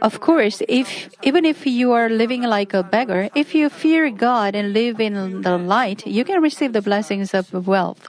Of 0.00 0.20
course, 0.20 0.62
if 0.68 1.10
even 1.22 1.44
if 1.44 1.66
you 1.66 1.90
are 1.90 2.08
living 2.08 2.42
like 2.42 2.72
a 2.72 2.84
beggar, 2.84 3.30
if 3.34 3.52
you 3.54 3.68
fear 3.68 4.10
God 4.10 4.54
and 4.54 4.72
live 4.72 5.00
in 5.00 5.42
the 5.42 5.58
light, 5.58 6.06
you 6.06 6.24
can 6.24 6.40
receive 6.40 6.72
the 6.72 6.82
blessings 6.82 7.34
of 7.34 7.50
wealth. 7.66 8.08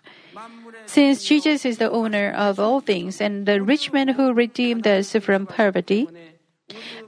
Since 0.87 1.23
Jesus 1.23 1.65
is 1.65 1.77
the 1.77 1.91
owner 1.91 2.31
of 2.31 2.59
all 2.59 2.79
things 2.79 3.21
and 3.21 3.45
the 3.45 3.61
rich 3.61 3.91
man 3.91 4.09
who 4.09 4.33
redeemed 4.33 4.87
us 4.87 5.13
from 5.13 5.45
poverty, 5.45 6.07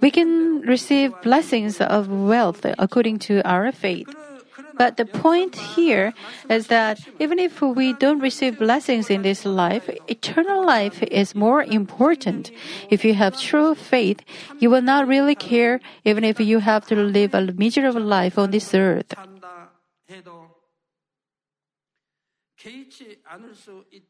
we 0.02 0.12
can 0.12 0.62
receive 0.62 1.14
blessings 1.22 1.82
of 1.82 2.10
wealth 2.10 2.66
according 2.78 3.20
to 3.30 3.42
our 3.48 3.72
faith. 3.72 4.14
But 4.78 4.98
the 4.98 5.06
point 5.06 5.56
here 5.56 6.14
is 6.50 6.68
that 6.68 7.00
even 7.20 7.40
if 7.40 7.62
we 7.62 7.94
don't 7.94 8.20
receive 8.20 8.60
blessings 8.60 9.10
in 9.10 9.24
this 9.24 9.44
life, 9.44 9.90
eternal 10.08 10.64
life 10.64 11.02
is 11.02 11.34
more 11.34 11.64
important. 11.64 12.52
If 12.92 13.04
you 13.04 13.16
have 13.16 13.40
true 13.40 13.74
faith, 13.74 14.22
you 14.60 14.70
will 14.70 14.84
not 14.84 15.08
really 15.08 15.34
care 15.34 15.80
even 16.06 16.24
if 16.24 16.40
you 16.40 16.60
have 16.60 16.86
to 16.88 16.96
live 16.96 17.34
a 17.34 17.42
miserable 17.58 18.02
life 18.02 18.38
on 18.38 18.52
this 18.52 18.74
earth. 18.76 19.14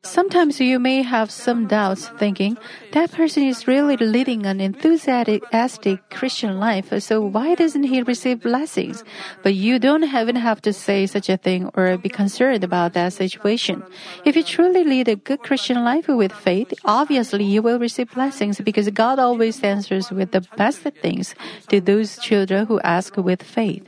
Sometimes 0.03 0.59
you 0.59 0.79
may 0.79 1.01
have 1.01 1.29
some 1.29 1.67
doubts 1.67 2.07
thinking, 2.17 2.57
that 2.93 3.11
person 3.11 3.43
is 3.43 3.67
really 3.67 3.97
leading 3.97 4.45
an 4.45 4.61
enthusiastic 4.61 6.09
Christian 6.09 6.59
life, 6.59 6.91
so 7.01 7.21
why 7.21 7.55
doesn't 7.55 7.83
he 7.83 8.01
receive 8.01 8.41
blessings? 8.41 9.03
But 9.43 9.53
you 9.53 9.79
don't 9.79 10.03
even 10.03 10.35
have 10.35 10.61
to 10.63 10.73
say 10.73 11.05
such 11.05 11.29
a 11.29 11.37
thing 11.37 11.69
or 11.75 11.97
be 11.97 12.09
concerned 12.09 12.63
about 12.63 12.93
that 12.93 13.13
situation. 13.13 13.83
If 14.25 14.35
you 14.35 14.43
truly 14.43 14.83
lead 14.83 15.07
a 15.07 15.15
good 15.15 15.43
Christian 15.43 15.83
life 15.83 16.07
with 16.07 16.31
faith, 16.31 16.73
obviously 16.85 17.43
you 17.43 17.61
will 17.61 17.79
receive 17.79 18.11
blessings 18.13 18.59
because 18.61 18.89
God 18.89 19.19
always 19.19 19.61
answers 19.63 20.11
with 20.11 20.31
the 20.31 20.41
best 20.57 20.79
things 20.79 21.35
to 21.69 21.81
those 21.81 22.17
children 22.17 22.65
who 22.65 22.79
ask 22.81 23.17
with 23.17 23.43
faith. 23.43 23.87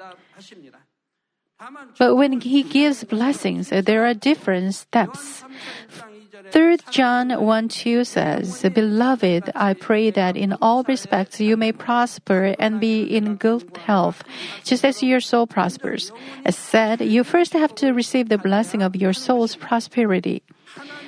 But 1.98 2.16
when 2.16 2.42
He 2.42 2.64
gives 2.64 3.04
blessings, 3.04 3.70
there 3.70 4.06
are 4.06 4.14
different 4.14 4.76
steps. 4.76 5.44
3 6.52 6.78
John 6.90 7.30
1 7.30 7.68
2 7.68 8.04
says, 8.06 8.64
Beloved, 8.74 9.52
I 9.54 9.74
pray 9.74 10.10
that 10.10 10.38
in 10.38 10.54
all 10.62 10.84
respects 10.84 11.40
you 11.40 11.58
may 11.58 11.72
prosper 11.72 12.56
and 12.58 12.80
be 12.80 13.04
in 13.04 13.36
good 13.36 13.76
health, 13.76 14.24
just 14.64 14.86
as 14.86 15.04
your 15.04 15.20
soul 15.20 15.48
prospers. 15.48 16.12
As 16.46 16.56
said, 16.56 17.02
you 17.02 17.24
first 17.24 17.54
have 17.54 17.76
to 17.76 17.92
receive 17.92 18.30
the 18.30 18.38
blessing 18.38 18.82
of 18.82 18.96
your 18.96 19.14
soul's 19.14 19.56
prosperity. 19.56 20.42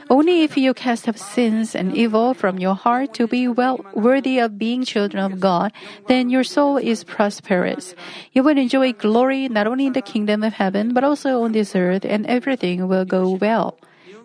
Only 0.09 0.43
if 0.43 0.57
you 0.57 0.73
cast 0.73 1.07
off 1.07 1.17
sins 1.17 1.75
and 1.75 1.95
evil 1.95 2.33
from 2.33 2.59
your 2.59 2.75
heart 2.75 3.13
to 3.15 3.27
be 3.27 3.47
well 3.47 3.85
worthy 3.93 4.39
of 4.39 4.57
being 4.57 4.83
children 4.83 5.23
of 5.23 5.39
God, 5.39 5.71
then 6.07 6.29
your 6.29 6.43
soul 6.43 6.77
is 6.77 7.03
prosperous. 7.03 7.95
You 8.33 8.43
will 8.43 8.57
enjoy 8.57 8.93
glory 8.93 9.47
not 9.47 9.67
only 9.67 9.87
in 9.87 9.93
the 9.93 10.01
kingdom 10.01 10.43
of 10.43 10.53
heaven, 10.53 10.93
but 10.93 11.03
also 11.03 11.43
on 11.43 11.51
this 11.53 11.75
earth, 11.75 12.05
and 12.05 12.25
everything 12.27 12.87
will 12.87 13.05
go 13.05 13.29
well. 13.29 13.77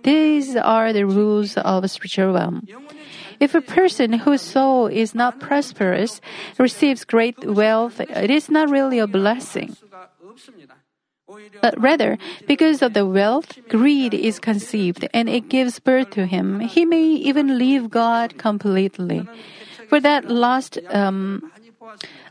These 0.02 0.56
are 0.56 0.92
the 0.92 1.06
rules 1.06 1.56
of 1.56 1.90
spiritual 1.90 2.32
realm. 2.32 2.66
If 3.38 3.54
a 3.54 3.60
person 3.60 4.12
whose 4.14 4.40
soul 4.40 4.86
is 4.86 5.14
not 5.14 5.40
prosperous 5.40 6.20
receives 6.58 7.04
great 7.04 7.44
wealth, 7.44 8.00
it 8.00 8.30
is 8.30 8.48
not 8.50 8.70
really 8.70 8.98
a 8.98 9.06
blessing. 9.06 9.76
But 11.60 11.80
rather, 11.80 12.18
because 12.46 12.82
of 12.82 12.94
the 12.94 13.06
wealth, 13.06 13.58
greed 13.68 14.14
is 14.14 14.38
conceived 14.38 15.08
and 15.12 15.28
it 15.28 15.48
gives 15.48 15.78
birth 15.78 16.10
to 16.10 16.26
him. 16.26 16.60
He 16.60 16.84
may 16.84 17.04
even 17.04 17.58
leave 17.58 17.90
God 17.90 18.38
completely. 18.38 19.28
For 19.88 20.00
that 20.00 20.30
last 20.30 20.78
um, 20.90 21.52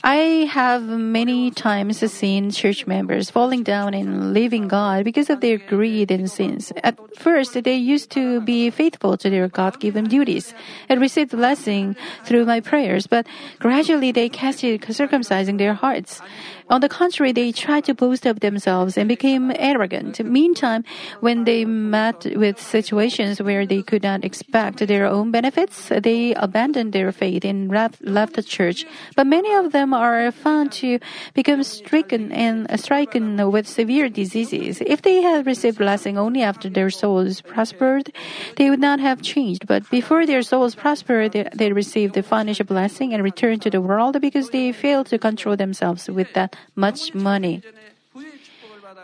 I 0.03 0.45
have 0.51 0.83
many 0.83 1.49
times 1.49 1.99
seen 2.11 2.51
church 2.51 2.85
members 2.85 3.31
falling 3.31 3.63
down 3.63 3.93
and 3.93 4.33
leaving 4.33 4.67
God 4.67 5.05
because 5.05 5.29
of 5.29 5.41
their 5.41 5.57
greed 5.57 6.11
and 6.11 6.29
sins. 6.29 6.71
At 6.83 6.99
first, 7.17 7.55
they 7.63 7.75
used 7.75 8.11
to 8.11 8.41
be 8.41 8.69
faithful 8.69 9.17
to 9.17 9.29
their 9.29 9.47
God-given 9.47 10.05
duties 10.05 10.53
and 10.89 11.01
received 11.01 11.31
blessing 11.31 11.95
through 12.25 12.45
my 12.45 12.59
prayers, 12.59 13.07
but 13.07 13.25
gradually 13.59 14.11
they 14.11 14.29
casted 14.29 14.81
circumcising 14.81 15.57
their 15.57 15.73
hearts. 15.73 16.21
On 16.67 16.81
the 16.81 16.89
contrary, 16.89 17.31
they 17.31 17.51
tried 17.51 17.85
to 17.85 17.93
boast 17.93 18.25
of 18.25 18.39
themselves 18.39 18.97
and 18.97 19.07
became 19.07 19.51
arrogant. 19.55 20.19
Meantime, 20.25 20.83
when 21.19 21.43
they 21.43 21.63
met 21.63 22.25
with 22.35 22.59
situations 22.59 23.39
where 23.39 23.67
they 23.67 23.83
could 23.83 24.01
not 24.01 24.25
expect 24.25 24.79
their 24.79 25.05
own 25.05 25.29
benefits, 25.29 25.89
they 25.89 26.33
abandoned 26.33 26.91
their 26.91 27.11
faith 27.11 27.45
and 27.45 27.69
left 27.69 28.33
the 28.33 28.41
church. 28.41 28.83
But 29.15 29.27
many 29.27 29.53
of 29.53 29.73
them 29.73 29.93
are 29.93 30.31
found 30.31 30.71
to 30.73 30.97
become 31.35 31.61
stricken 31.61 32.31
and 32.31 32.67
stricken 32.79 33.51
with 33.51 33.67
severe 33.67 34.09
diseases. 34.09 34.81
If 34.83 35.03
they 35.03 35.21
had 35.21 35.45
received 35.45 35.77
blessing 35.77 36.17
only 36.17 36.41
after 36.41 36.67
their 36.67 36.89
souls 36.89 37.41
prospered, 37.41 38.11
they 38.57 38.71
would 38.71 38.79
not 38.79 38.99
have 38.99 39.21
changed. 39.21 39.67
But 39.67 39.87
before 39.91 40.25
their 40.25 40.41
souls 40.41 40.73
prospered, 40.73 41.33
they, 41.53 41.71
received 41.71 42.15
the 42.15 42.23
financial 42.23 42.65
blessing 42.65 43.13
and 43.13 43.21
returned 43.21 43.61
to 43.63 43.69
the 43.69 43.81
world 43.81 44.19
because 44.19 44.49
they 44.49 44.71
failed 44.71 45.07
to 45.07 45.19
control 45.19 45.55
themselves 45.57 46.09
with 46.09 46.33
that 46.33 46.54
much 46.75 47.13
money. 47.13 47.63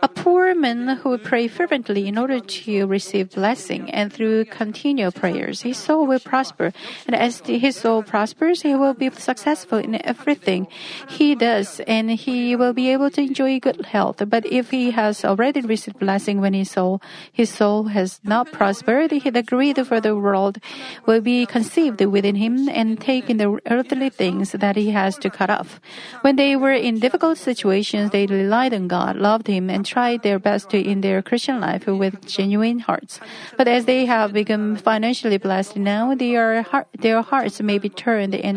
A 0.04 0.08
poor 0.08 0.52
man 0.52 0.88
who 0.96 1.10
would 1.10 1.22
pray 1.22 1.46
fervently 1.46 2.08
in 2.08 2.18
order 2.18 2.40
to 2.40 2.86
receive 2.86 3.30
blessing 3.30 3.88
and 3.88 4.12
through 4.12 4.46
continual 4.46 5.12
prayers, 5.12 5.62
his 5.62 5.76
soul 5.76 6.08
will 6.08 6.18
prosper. 6.18 6.72
And 7.06 7.14
as 7.14 7.38
his 7.46 7.76
soul 7.76 8.02
prospers, 8.02 8.62
he 8.62 8.74
will 8.74 8.94
be 8.94 9.10
successful 9.10 9.78
in 9.78 10.04
everything 10.04 10.66
he 11.08 11.36
does 11.36 11.78
and 11.86 12.10
he 12.10 12.56
will 12.56 12.72
be 12.72 12.90
able 12.90 13.10
to 13.10 13.20
enjoy 13.20 13.60
good 13.60 13.86
health. 13.86 14.20
But 14.26 14.44
if 14.46 14.70
he 14.70 14.90
has 14.90 15.24
already 15.24 15.60
received 15.60 16.00
blessing 16.00 16.40
when 16.40 16.54
his 16.54 16.72
soul, 16.72 17.00
his 17.32 17.50
soul 17.50 17.84
has 17.84 18.20
not 18.24 18.50
prospered, 18.50 19.12
he 19.12 19.30
the 19.30 19.44
greed 19.44 19.86
for 19.86 20.00
the 20.00 20.16
world 20.16 20.58
will 21.06 21.20
be 21.20 21.46
conceived 21.46 22.00
within 22.00 22.34
him 22.34 22.68
and 22.68 23.00
take 23.00 23.30
in 23.30 23.36
the 23.36 23.60
earthly 23.70 24.10
things 24.10 24.50
that 24.50 24.74
he 24.74 24.90
has 24.90 25.16
to 25.18 25.30
cut 25.30 25.48
off. 25.48 25.80
When 26.22 26.34
they 26.34 26.56
were 26.56 26.72
in 26.72 26.98
difficult 26.98 27.38
situations, 27.38 28.10
they 28.10 28.26
relied 28.26 28.74
on 28.74 28.88
God, 28.88 29.14
loved 29.14 29.46
him, 29.46 29.70
and 29.70 29.86
tried 29.92 30.22
their 30.22 30.38
best 30.38 30.72
in 30.72 31.02
their 31.02 31.20
Christian 31.20 31.60
life 31.60 31.86
with 31.86 32.24
genuine 32.24 32.80
hearts. 32.80 33.20
But 33.58 33.68
as 33.68 33.84
they 33.84 34.06
have 34.06 34.32
become 34.32 34.76
financially 34.76 35.36
blessed 35.36 35.76
now, 35.76 36.14
their, 36.14 36.64
their 36.98 37.20
hearts 37.20 37.60
may 37.60 37.78
be 37.78 37.90
turned 37.90 38.34
and 38.34 38.56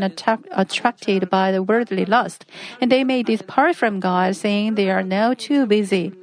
attracted 0.64 1.30
by 1.30 1.52
the 1.52 1.62
worldly 1.62 2.06
lust, 2.06 2.46
and 2.80 2.90
they 2.90 3.04
may 3.04 3.22
depart 3.24 3.76
from 3.76 4.00
God, 4.00 4.36
saying 4.36 4.76
they 4.76 4.90
are 4.90 5.04
now 5.04 5.34
too 5.34 5.66
busy. 5.68 6.14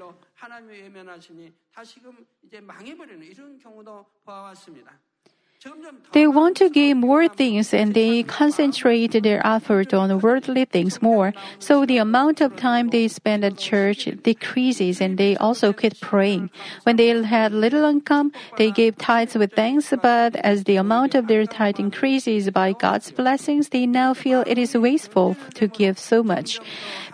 They 6.12 6.26
want 6.26 6.56
to 6.58 6.68
gain 6.68 6.98
more 6.98 7.28
things 7.28 7.72
and 7.72 7.94
they 7.94 8.22
concentrate 8.24 9.22
their 9.22 9.46
effort 9.46 9.94
on 9.94 10.18
worldly 10.20 10.64
things 10.64 11.00
more. 11.00 11.32
So 11.58 11.86
the 11.86 11.98
amount 11.98 12.40
of 12.40 12.56
time 12.56 12.88
they 12.88 13.08
spend 13.08 13.44
at 13.44 13.58
church 13.58 14.08
decreases 14.22 15.00
and 15.00 15.16
they 15.16 15.36
also 15.36 15.72
quit 15.72 16.00
praying. 16.00 16.50
When 16.82 16.96
they 16.96 17.08
had 17.22 17.52
little 17.52 17.84
income, 17.84 18.32
they 18.56 18.70
gave 18.70 18.98
tithes 18.98 19.36
with 19.36 19.52
thanks, 19.52 19.92
but 20.02 20.36
as 20.36 20.64
the 20.64 20.76
amount 20.76 21.14
of 21.14 21.28
their 21.28 21.46
tithe 21.46 21.78
increases 21.78 22.50
by 22.50 22.72
God's 22.72 23.10
blessings, 23.10 23.68
they 23.68 23.86
now 23.86 24.14
feel 24.14 24.42
it 24.46 24.58
is 24.58 24.74
wasteful 24.74 25.36
to 25.54 25.68
give 25.68 25.98
so 25.98 26.22
much. 26.22 26.58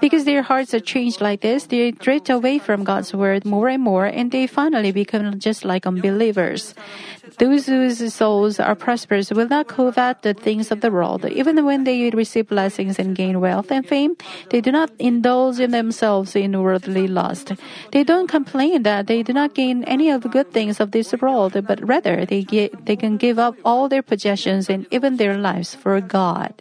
Because 0.01 0.25
their 0.25 0.43
hearts 0.43 0.73
are 0.73 0.81
changed 0.81 1.21
like 1.21 1.43
this, 1.43 1.67
they 1.67 1.91
drift 1.91 2.31
away 2.31 2.59
from 2.59 2.85
God's 2.85 3.13
word 3.13 3.45
more 3.45 3.69
and 3.69 3.83
more 3.83 4.07
and 4.07 4.31
they 4.31 4.47
finally 4.47 4.93
become 4.93 5.39
just 5.39 5.65
like 5.65 5.87
unbelievers. 5.87 6.75
Those 7.39 7.67
whose 7.67 8.15
souls 8.39 8.61
are 8.61 8.77
prosperous 8.77 9.31
will 9.33 9.49
not 9.49 9.67
covet 9.67 10.23
the 10.23 10.33
things 10.33 10.71
of 10.71 10.81
the 10.81 10.91
world. 10.91 11.25
Even 11.27 11.65
when 11.65 11.83
they 11.83 12.11
receive 12.11 12.47
blessings 12.49 12.99
and 12.99 13.17
gain 13.17 13.41
wealth 13.41 13.71
and 13.71 13.85
fame, 13.87 14.15
they 14.51 14.61
do 14.61 14.71
not 14.71 14.91
indulge 14.99 15.59
in 15.59 15.73
themselves 15.73 16.37
in 16.37 16.55
worldly 16.63 17.09
lust. 17.09 17.53
They 17.91 18.05
don't 18.05 18.29
complain 18.29 18.85
that 18.85 19.07
they 19.07 19.23
do 19.25 19.33
not 19.33 19.55
gain 19.55 19.83
any 19.85 20.11
of 20.11 20.23
the 20.23 20.29
good 20.29 20.53
things 20.53 20.79
of 20.79 20.93
this 20.93 21.13
world, 21.21 21.59
but 21.67 21.83
rather 21.83 22.25
they 22.25 22.43
get, 22.45 22.87
they 22.87 22.97
can 22.97 23.17
give 23.17 23.39
up 23.39 23.55
all 23.65 23.89
their 23.89 24.03
possessions 24.03 24.71
and 24.71 24.87
even 24.91 25.17
their 25.17 25.37
lives 25.37 25.75
for 25.75 26.01
God. 26.01 26.55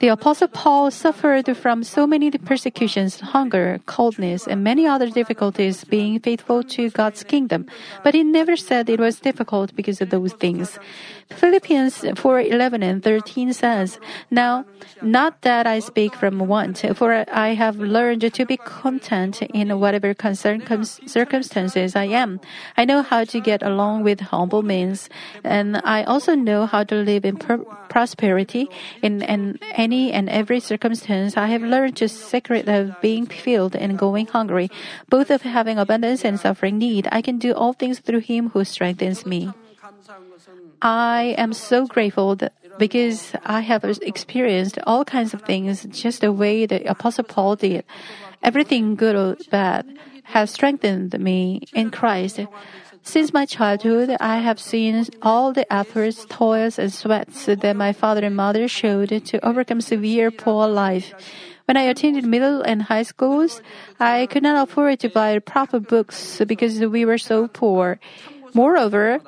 The 0.00 0.08
Apostle 0.08 0.48
Paul 0.48 0.90
suffered 0.90 1.56
from 1.56 1.84
so 1.84 2.06
many 2.06 2.30
persecutions, 2.30 3.20
hunger, 3.20 3.80
coldness, 3.86 4.46
and 4.46 4.64
many 4.64 4.86
other 4.86 5.10
difficulties 5.10 5.84
being 5.84 6.18
faithful 6.20 6.62
to 6.74 6.90
God's 6.90 7.22
kingdom, 7.22 7.66
but 8.02 8.14
he 8.14 8.24
never 8.24 8.56
said 8.56 8.88
it 8.88 9.00
was 9.00 9.20
difficult 9.20 9.74
because 9.76 10.00
of 10.00 10.10
those 10.10 10.32
things. 10.32 10.78
Philippians 11.30 12.04
4:11 12.16 12.82
and 12.82 13.02
13 13.02 13.52
says, 13.52 13.98
"Now, 14.30 14.64
not 15.00 15.42
that 15.42 15.66
I 15.66 15.78
speak 15.78 16.14
from 16.14 16.38
want, 16.38 16.84
for 16.94 17.24
I 17.32 17.54
have 17.54 17.76
learned 17.78 18.32
to 18.32 18.44
be 18.44 18.56
content 18.56 19.42
in 19.42 19.78
whatever 19.78 20.14
circumstances 21.06 21.96
I 21.96 22.04
am. 22.04 22.40
I 22.76 22.84
know 22.84 23.02
how 23.02 23.24
to 23.24 23.40
get 23.40 23.62
along 23.62 24.02
with 24.02 24.20
humble 24.20 24.62
means, 24.62 25.08
and 25.44 25.80
I 25.84 26.04
also 26.04 26.34
know 26.34 26.66
how 26.66 26.84
to 26.84 26.94
live 26.94 27.24
in 27.24 27.36
per- 27.36 27.64
prosperity 27.88 28.68
in 29.02 29.22
an, 29.42 29.58
any 29.74 30.12
and 30.12 30.30
every 30.30 30.60
circumstance. 30.60 31.36
I 31.36 31.48
have 31.50 31.62
learned 31.62 31.96
the 31.96 32.08
secret 32.08 32.68
of 32.68 33.00
being 33.00 33.26
filled 33.26 33.74
and 33.74 33.98
going 33.98 34.26
hungry, 34.30 34.70
both 35.10 35.30
of 35.30 35.42
having 35.42 35.78
abundance 35.78 36.24
and 36.24 36.38
suffering 36.38 36.78
need. 36.78 37.08
I 37.10 37.20
can 37.22 37.38
do 37.38 37.52
all 37.52 37.72
things 37.74 37.98
through 37.98 38.22
Him 38.22 38.50
who 38.54 38.64
strengthens 38.64 39.26
me." 39.26 39.50
I 40.82 41.34
am 41.38 41.52
so 41.52 41.86
grateful 41.86 42.34
that 42.36 42.52
because 42.78 43.34
I 43.46 43.60
have 43.60 43.84
experienced 43.84 44.78
all 44.86 45.04
kinds 45.04 45.34
of 45.34 45.42
things 45.42 45.86
just 45.90 46.22
the 46.22 46.32
way 46.32 46.66
the 46.66 46.82
Apostle 46.88 47.24
Paul 47.24 47.54
did. 47.54 47.84
Everything 48.42 48.96
good 48.96 49.14
or 49.14 49.36
bad 49.50 49.86
has 50.34 50.50
strengthened 50.50 51.14
me 51.20 51.62
in 51.74 51.90
Christ. 51.90 52.40
Since 53.02 53.32
my 53.32 53.44
childhood, 53.46 54.16
I 54.20 54.38
have 54.38 54.60
seen 54.60 55.06
all 55.22 55.52
the 55.52 55.70
efforts, 55.72 56.24
toils, 56.28 56.78
and 56.78 56.92
sweats 56.92 57.46
that 57.46 57.76
my 57.76 57.92
father 57.92 58.24
and 58.24 58.36
mother 58.36 58.68
showed 58.68 59.10
to 59.26 59.44
overcome 59.44 59.80
severe 59.80 60.30
poor 60.30 60.68
life. 60.68 61.12
When 61.66 61.76
I 61.76 61.82
attended 61.82 62.24
middle 62.24 62.62
and 62.62 62.82
high 62.82 63.02
schools, 63.02 63.60
I 63.98 64.26
could 64.26 64.42
not 64.42 64.68
afford 64.68 65.00
to 65.00 65.08
buy 65.08 65.38
proper 65.40 65.80
books 65.80 66.40
because 66.46 66.80
we 66.80 67.04
were 67.04 67.18
so 67.18 67.48
poor. 67.48 67.98
Moreover, 68.54 69.20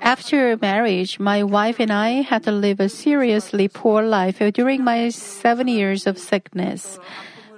after 0.00 0.56
marriage, 0.56 1.18
my 1.18 1.42
wife 1.42 1.78
and 1.78 1.92
I 1.92 2.22
had 2.22 2.44
to 2.44 2.52
live 2.52 2.80
a 2.80 2.88
seriously 2.88 3.68
poor 3.68 4.02
life 4.02 4.38
during 4.52 4.82
my 4.82 5.10
seven 5.10 5.68
years 5.68 6.06
of 6.06 6.18
sickness. 6.18 6.98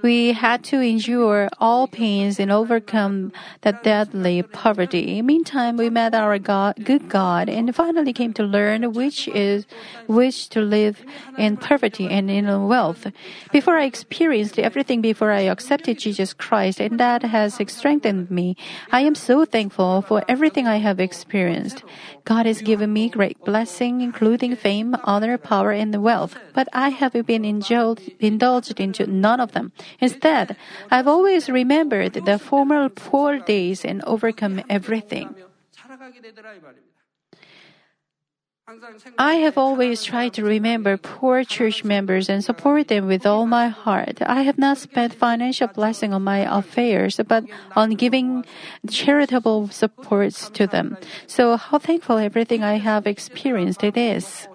We 0.03 0.33
had 0.33 0.63
to 0.65 0.81
endure 0.81 1.49
all 1.59 1.89
pains 1.89 2.39
and 2.39 2.53
overcome 2.53 3.33
that 3.63 3.83
deadly 3.83 4.43
poverty. 4.43 5.21
Meantime, 5.23 5.77
we 5.77 5.91
met 5.91 6.15
our 6.15 6.39
God, 6.39 6.77
good 6.85 7.09
God 7.09 7.49
and 7.49 7.75
finally 7.75 8.13
came 8.13 8.33
to 8.35 8.43
learn 8.43 8.93
which 8.93 9.29
is 9.29 9.67
which 10.07 10.49
to 10.51 10.61
live 10.61 11.05
in 11.37 11.57
poverty 11.57 12.09
and 12.09 12.31
in 12.31 12.47
wealth. 12.69 13.07
Before 13.53 13.77
I 13.79 13.85
experienced 13.85 14.59
everything 14.59 15.01
before 15.01 15.33
I 15.33 15.43
accepted 15.43 15.99
Jesus 15.99 16.33
Christ, 16.33 16.81
and 16.81 16.99
that 17.01 17.23
has 17.23 17.59
strengthened 17.69 18.31
me. 18.31 18.57
I 18.93 19.01
am 19.01 19.15
so 19.15 19.45
thankful 19.45 20.03
for 20.03 20.25
everything 20.29 20.67
I 20.67 20.77
have 20.77 21.01
experienced. 21.01 21.83
God 22.25 22.47
has 22.47 22.63
given 22.63 22.93
me 22.93 23.09
great 23.09 23.39
blessing, 23.45 24.01
including 24.01 24.55
fame, 24.55 24.97
honor, 25.05 25.39
power, 25.39 25.73
and 25.73 26.03
wealth, 26.03 26.37
but 26.55 26.69
I 26.73 26.91
have 26.91 27.13
been 27.27 27.45
indulged 27.45 28.81
into 28.81 29.07
none 29.07 29.41
of 29.41 29.53
them. 29.53 29.73
Instead, 30.01 30.57
I've 30.91 31.09
always 31.09 31.49
remembered 31.49 32.15
the 32.15 32.39
former 32.39 32.89
poor 32.89 33.39
days 33.39 33.85
and 33.85 34.03
overcome 34.05 34.63
everything. 34.69 35.35
I 39.19 39.35
have 39.37 39.57
always 39.57 40.05
tried 40.05 40.35
to 40.35 40.45
remember 40.45 40.99
poor 40.99 41.43
church 41.43 41.85
members 41.85 42.29
and 42.29 42.45
support 42.45 42.89
them 42.89 43.07
with 43.07 43.25
all 43.25 43.47
my 43.47 43.69
heart. 43.69 44.21
I 44.21 44.43
have 44.43 44.59
not 44.59 44.77
spent 44.77 45.15
financial 45.15 45.69
blessing 45.69 46.13
on 46.13 46.23
my 46.23 46.45
affairs, 46.45 47.19
but 47.27 47.45
on 47.75 47.97
giving 47.97 48.45
charitable 48.87 49.69
supports 49.69 50.51
to 50.51 50.67
them. 50.67 50.99
So 51.27 51.57
how 51.57 51.79
thankful 51.79 52.19
everything 52.19 52.63
I 52.63 52.77
have 52.77 53.07
experienced 53.07 53.83
it 53.83 53.97
is. 53.97 54.47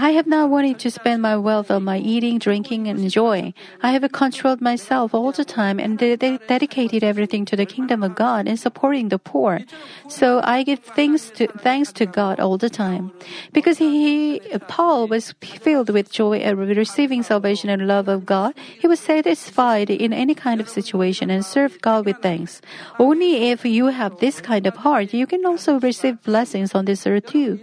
I 0.00 0.10
have 0.12 0.28
not 0.28 0.48
wanted 0.48 0.78
to 0.78 0.92
spend 0.92 1.22
my 1.22 1.36
wealth 1.36 1.72
on 1.72 1.82
my 1.82 1.98
eating, 1.98 2.38
drinking, 2.38 2.86
and 2.86 3.00
enjoying. 3.00 3.52
I 3.82 3.90
have 3.90 4.06
controlled 4.12 4.60
myself 4.60 5.12
all 5.12 5.32
the 5.32 5.44
time 5.44 5.80
and 5.80 5.98
de- 5.98 6.14
de- 6.14 6.38
dedicated 6.46 7.02
everything 7.02 7.44
to 7.46 7.56
the 7.56 7.66
kingdom 7.66 8.04
of 8.04 8.14
God 8.14 8.46
and 8.46 8.60
supporting 8.60 9.08
the 9.08 9.18
poor. 9.18 9.66
So 10.06 10.40
I 10.44 10.62
give 10.62 10.78
thanks 10.78 11.30
to 11.30 11.48
thanks 11.48 11.90
to 11.98 12.06
God 12.06 12.38
all 12.38 12.56
the 12.56 12.70
time, 12.70 13.10
because 13.52 13.78
he, 13.78 14.40
Paul 14.68 15.08
was 15.08 15.34
filled 15.42 15.90
with 15.90 16.12
joy 16.12 16.38
at 16.46 16.56
receiving 16.56 17.24
salvation 17.24 17.68
and 17.68 17.88
love 17.88 18.06
of 18.06 18.24
God. 18.24 18.54
He 18.78 18.86
was 18.86 19.00
satisfied 19.00 19.90
in 19.90 20.12
any 20.12 20.36
kind 20.36 20.60
of 20.60 20.68
situation 20.68 21.28
and 21.28 21.44
served 21.44 21.82
God 21.82 22.06
with 22.06 22.22
thanks. 22.22 22.62
Only 23.00 23.50
if 23.50 23.64
you 23.64 23.86
have 23.86 24.20
this 24.20 24.40
kind 24.40 24.64
of 24.68 24.76
heart, 24.76 25.12
you 25.12 25.26
can 25.26 25.44
also 25.44 25.80
receive 25.80 26.22
blessings 26.22 26.72
on 26.72 26.84
this 26.84 27.04
earth 27.04 27.26
too. 27.26 27.58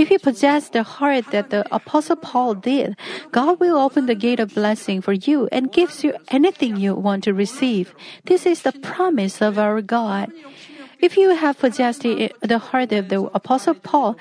If 0.00 0.10
you 0.10 0.18
possess 0.18 0.70
the 0.70 0.82
heart 0.82 1.26
that 1.30 1.50
the 1.50 1.62
Apostle 1.70 2.16
Paul 2.16 2.54
did, 2.54 2.96
God 3.32 3.60
will 3.60 3.76
open 3.76 4.06
the 4.06 4.14
gate 4.14 4.40
of 4.40 4.54
blessing 4.54 5.02
for 5.02 5.12
you 5.12 5.46
and 5.52 5.70
gives 5.70 6.02
you 6.02 6.14
anything 6.28 6.76
you 6.76 6.94
want 6.94 7.24
to 7.24 7.34
receive. 7.34 7.94
This 8.24 8.46
is 8.46 8.62
the 8.62 8.72
promise 8.72 9.42
of 9.42 9.58
our 9.58 9.82
God. 9.82 10.32
If 11.00 11.18
you 11.18 11.36
have 11.36 11.58
possessed 11.58 12.00
the, 12.00 12.32
heart 12.58 12.92
of 12.92 13.10
the 13.10 13.28
Apostle 13.34 13.74
Paul, 13.74 14.16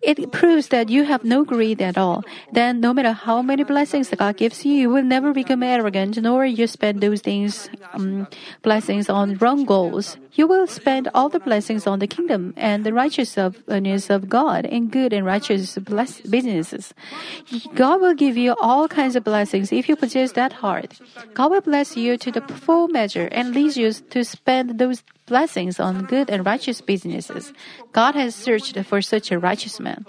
it 0.00 0.30
proves 0.30 0.68
that 0.68 0.88
you 0.88 1.04
have 1.04 1.24
no 1.24 1.44
greed 1.44 1.82
at 1.82 1.98
all. 1.98 2.22
Then, 2.52 2.80
no 2.80 2.94
matter 2.94 3.12
how 3.12 3.42
many 3.42 3.64
blessings 3.64 4.10
God 4.10 4.36
gives 4.36 4.64
you, 4.64 4.72
you 4.72 4.90
will 4.90 5.02
never 5.02 5.32
become 5.32 5.62
arrogant, 5.62 6.20
nor 6.22 6.46
you 6.46 6.66
spend 6.66 7.00
those 7.00 7.20
things, 7.20 7.68
um, 7.92 8.28
blessings 8.62 9.10
on 9.10 9.36
wrong 9.38 9.64
goals. 9.64 10.16
You 10.34 10.46
will 10.46 10.68
spend 10.68 11.08
all 11.14 11.28
the 11.28 11.40
blessings 11.40 11.86
on 11.86 11.98
the 11.98 12.06
kingdom 12.06 12.54
and 12.56 12.84
the 12.84 12.92
righteousness 12.92 14.10
of 14.10 14.28
God 14.28 14.64
in 14.64 14.88
good 14.88 15.12
and 15.12 15.26
righteous 15.26 15.76
bless- 15.78 16.20
businesses. 16.20 16.94
God 17.74 18.00
will 18.00 18.14
give 18.14 18.36
you 18.36 18.54
all 18.60 18.86
kinds 18.86 19.16
of 19.16 19.24
blessings 19.24 19.72
if 19.72 19.88
you 19.88 19.96
possess 19.96 20.32
that 20.32 20.52
heart. 20.52 21.00
God 21.34 21.50
will 21.50 21.60
bless 21.60 21.96
you 21.96 22.16
to 22.18 22.30
the 22.30 22.40
full 22.42 22.86
measure 22.86 23.28
and 23.32 23.52
lead 23.52 23.76
you 23.76 23.92
to 23.92 24.24
spend 24.24 24.78
those 24.78 25.02
blessings 25.28 25.78
on 25.78 26.04
good 26.04 26.30
and 26.30 26.44
righteous 26.44 26.80
businesses. 26.80 27.52
God 27.92 28.14
has 28.14 28.34
searched 28.34 28.78
for 28.84 29.02
such 29.02 29.30
a 29.30 29.38
righteous 29.38 29.78
man. 29.80 30.04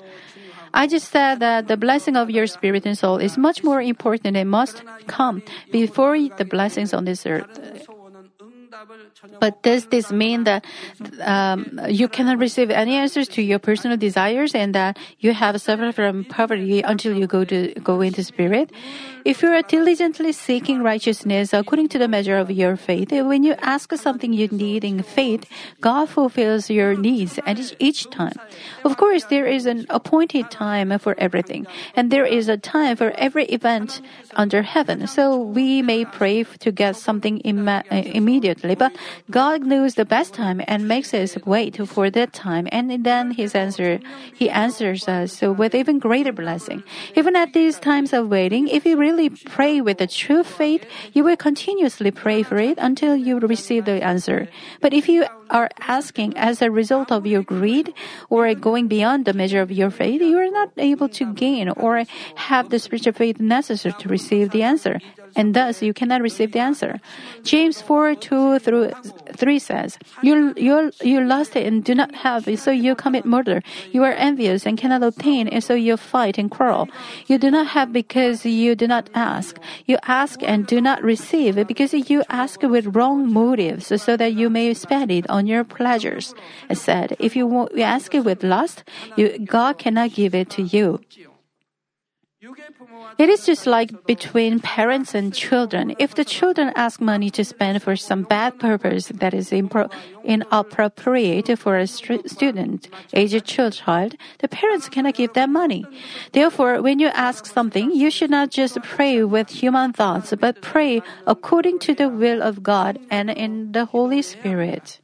I 0.74 0.88
just 0.88 1.10
said 1.10 1.40
that 1.40 1.68
the 1.68 1.78
blessing 1.78 2.16
of 2.16 2.30
your 2.30 2.48
spirit 2.48 2.86
and 2.86 2.98
soul 2.98 3.18
is 3.18 3.38
much 3.38 3.64
more 3.64 3.82
important 3.82 4.38
and 4.38 4.50
must 4.50 4.84
come 5.08 5.42
before 5.72 6.18
the 6.38 6.46
blessings 6.46 6.94
on 6.94 7.06
this 7.06 7.26
earth. 7.26 7.48
But 9.40 9.64
does 9.64 9.88
this 9.88 10.12
mean 10.12 10.44
that 10.44 10.66
um, 11.22 11.80
you 11.90 12.08
cannot 12.08 12.38
receive 12.38 12.70
any 12.70 12.96
answers 12.96 13.28
to 13.30 13.42
your 13.42 13.60
personal 13.60 13.98
desires 13.98 14.54
and 14.56 14.74
that 14.76 14.98
you 15.20 15.34
have 15.34 15.60
suffered 15.60 15.96
from 15.96 16.24
poverty 16.26 16.82
until 16.82 17.14
you 17.14 17.28
go 17.28 17.44
to 17.46 17.74
go 17.84 18.02
into 18.02 18.24
spirit? 18.24 18.72
If 19.30 19.44
you 19.44 19.50
are 19.50 19.62
diligently 19.62 20.32
seeking 20.32 20.82
righteousness 20.82 21.54
according 21.54 21.90
to 21.90 22.00
the 22.00 22.08
measure 22.08 22.40
of 22.40 22.50
your 22.50 22.76
faith, 22.76 23.12
when 23.12 23.44
you 23.44 23.54
ask 23.62 23.94
something 23.94 24.34
you 24.34 24.48
need 24.48 24.84
in 24.84 25.04
faith, 25.04 25.46
God 25.80 26.10
fulfills 26.10 26.72
your 26.72 26.96
needs 26.96 27.38
at 27.46 27.60
each 27.78 28.10
time. 28.10 28.34
Of 28.84 28.98
course, 28.98 29.26
there 29.26 29.46
is 29.46 29.68
an 29.68 29.86
appointed 29.92 30.50
time 30.50 30.98
for 30.98 31.14
everything, 31.20 31.68
and 31.96 32.10
there 32.10 32.26
is 32.26 32.50
a 32.50 32.58
time 32.58 32.98
for 32.98 33.12
every 33.22 33.46
event 33.54 34.02
under 34.34 34.64
heaven. 34.64 35.06
So 35.06 35.38
we 35.38 35.84
may 35.84 36.06
pray 36.06 36.44
to 36.44 36.72
get 36.72 36.96
something 36.96 37.38
Im- 37.42 37.70
uh, 37.70 37.84
immediately, 37.92 38.74
but 38.74 38.98
God 39.30 39.62
knows 39.62 39.94
the 39.94 40.06
best 40.06 40.34
time 40.34 40.60
and 40.66 40.88
makes 40.88 41.14
us 41.14 41.38
wait 41.46 41.78
for 41.88 42.10
that 42.10 42.34
time, 42.34 42.68
and 42.72 43.06
then 43.06 43.30
His 43.30 43.54
answer, 43.54 44.00
He 44.34 44.50
answers 44.50 45.08
us 45.08 45.40
with 45.44 45.76
even 45.76 46.00
greater 46.00 46.32
blessing. 46.34 46.82
Even 47.16 47.36
at 47.36 47.54
these 47.54 47.78
times 47.78 48.12
of 48.12 48.28
waiting, 48.30 48.68
if 48.70 48.88
you 48.88 48.98
really 48.98 49.19
pray 49.28 49.82
with 49.82 50.00
a 50.00 50.08
true 50.08 50.44
faith, 50.44 50.86
you 51.12 51.26
will 51.26 51.36
continuously 51.36 52.12
pray 52.12 52.44
for 52.44 52.58
it 52.58 52.78
until 52.80 53.18
you 53.18 53.40
receive 53.40 53.84
the 53.84 54.02
answer. 54.02 54.48
But 54.80 54.94
if 54.94 55.10
you 55.10 55.26
are 55.50 55.70
asking 55.82 56.38
as 56.38 56.62
a 56.62 56.72
result 56.72 57.12
of 57.12 57.26
your 57.26 57.44
greed 57.44 57.94
or 58.30 58.54
going 58.54 58.88
beyond 58.88 59.26
the 59.26 59.34
measure 59.34 59.62
of 59.62 59.72
your 59.72 59.90
faith, 59.90 60.22
you 60.22 60.38
are 60.38 60.52
not 60.52 60.72
able 60.78 61.10
to 61.10 61.34
gain 61.34 61.68
or 61.70 62.06
have 62.36 62.70
the 62.70 62.80
spiritual 62.80 63.14
faith 63.14 63.42
necessary 63.42 63.96
to 64.00 64.08
receive 64.08 64.52
the 64.52 64.64
answer 64.64 65.02
and 65.36 65.56
thus 65.56 65.82
you 65.82 65.94
cannot 65.94 66.22
receive 66.22 66.52
the 66.52 66.60
answer. 66.60 67.00
James 67.44 67.82
4 67.82 68.16
2 68.16 68.60
through 68.60 68.92
3 69.36 69.60
says, 69.60 69.98
You, 70.22 70.54
you, 70.58 70.92
you 71.02 71.22
lust 71.22 71.56
and 71.56 71.84
do 71.84 71.96
not 71.96 72.14
have, 72.16 72.48
so 72.60 72.72
you 72.72 72.96
commit 72.96 73.26
murder. 73.26 73.62
You 73.92 74.04
are 74.04 74.14
envious 74.14 74.66
and 74.66 74.78
cannot 74.78 75.04
obtain, 75.04 75.48
and 75.48 75.64
so 75.64 75.74
you 75.74 75.98
fight 75.98 76.38
and 76.38 76.50
quarrel. 76.50 76.88
You 77.28 77.38
do 77.38 77.52
not 77.52 77.68
have 77.68 77.94
because 77.94 78.46
you 78.46 78.76
do 78.76 78.88
not 78.88 79.10
ask. 79.14 79.58
You 79.86 79.98
ask 80.04 80.42
and 80.44 80.66
do 80.66 80.82
not 80.82 81.04
receive 81.04 81.56
because 81.68 81.94
you 81.94 82.24
ask 82.30 82.62
with 82.62 82.96
wrong 82.96 83.32
motives, 83.32 83.88
so 84.02 84.18
that 84.18 84.34
you 84.34 84.50
may 84.50 84.74
spend 84.74 85.12
it 85.12 85.30
on 85.30 85.48
your 85.48 85.64
pleasures. 85.64 86.34
I 86.70 86.74
said, 86.74 87.16
If 87.20 87.36
you 87.36 87.70
ask 87.78 88.14
it 88.14 88.26
with 88.26 88.44
lust, 88.44 88.84
you, 89.16 89.40
God 89.40 89.78
cannot 89.78 90.14
give 90.14 90.36
it 90.36 90.50
to 90.52 90.64
you. 90.64 91.02
It 93.18 93.30
is 93.30 93.46
just 93.46 93.68
like 93.68 94.06
between 94.06 94.60
parents 94.62 95.14
and 95.14 95.34
children. 95.34 95.96
If 96.00 96.16
the 96.16 96.24
children 96.24 96.72
ask 96.76 97.02
money 97.02 97.30
to 97.32 97.44
spend 97.44 97.84
for 97.84 97.96
some 97.96 98.24
bad 98.24 98.60
purpose 98.60 99.08
that 99.08 99.34
is 99.34 99.52
impro- 99.52 99.92
inappropriate 100.24 101.60
for 101.60 101.78
a 101.78 101.86
st- 101.86 102.30
student, 102.30 102.88
aged 103.14 103.46
child, 103.46 104.16
the 104.40 104.48
parents 104.48 104.88
cannot 104.88 105.16
give 105.16 105.34
that 105.34 105.50
money. 105.50 105.86
Therefore, 106.32 106.82
when 106.82 107.00
you 107.00 107.08
ask 107.08 107.46
something, 107.46 107.92
you 107.92 108.10
should 108.10 108.32
not 108.32 108.52
just 108.52 108.82
pray 108.84 109.24
with 109.24 109.50
human 109.50 109.92
thoughts, 109.92 110.34
but 110.40 110.62
pray 110.62 111.02
according 111.28 111.80
to 111.80 111.94
the 111.94 112.10
will 112.10 112.42
of 112.42 112.64
God 112.64 113.00
and 113.12 113.30
in 113.30 113.74
the 113.74 113.86
Holy 113.86 114.22
Spirit. 114.22 115.00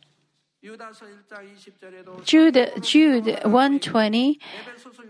Jude, 2.23 2.71
Jude 2.81 3.39
120 3.43 4.39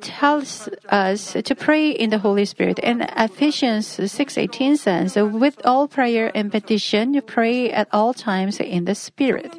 tells 0.01 0.69
us 0.89 1.33
to 1.33 1.55
pray 1.55 1.91
in 1.91 2.09
the 2.09 2.19
Holy 2.19 2.45
Spirit. 2.45 2.79
And 2.83 3.07
Ephesians 3.15 3.87
6:18 3.87 4.75
says, 4.75 5.15
"With 5.15 5.61
all 5.65 5.87
prayer 5.87 6.31
and 6.35 6.51
petition, 6.51 7.13
you 7.13 7.21
pray 7.21 7.71
at 7.71 7.87
all 7.93 8.13
times 8.13 8.59
in 8.59 8.85
the 8.85 8.95
Spirit." 8.95 9.55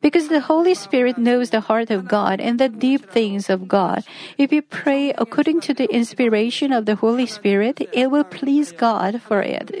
Because 0.00 0.28
the 0.28 0.40
Holy 0.40 0.74
Spirit 0.74 1.16
knows 1.16 1.50
the 1.50 1.60
heart 1.60 1.90
of 1.90 2.06
God 2.06 2.40
and 2.40 2.60
the 2.60 2.68
deep 2.68 3.08
things 3.10 3.48
of 3.48 3.66
God. 3.66 4.04
If 4.36 4.52
you 4.52 4.60
pray 4.60 5.12
according 5.16 5.60
to 5.62 5.72
the 5.72 5.88
inspiration 5.88 6.70
of 6.70 6.84
the 6.84 6.96
Holy 6.96 7.26
Spirit, 7.26 7.80
it 7.92 8.10
will 8.10 8.24
please 8.24 8.72
God 8.72 9.22
for 9.22 9.40
it, 9.40 9.72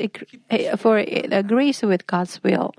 for 0.80 0.98
it 0.98 1.32
agrees 1.32 1.82
with 1.82 2.06
God's 2.06 2.40
will. 2.42 2.72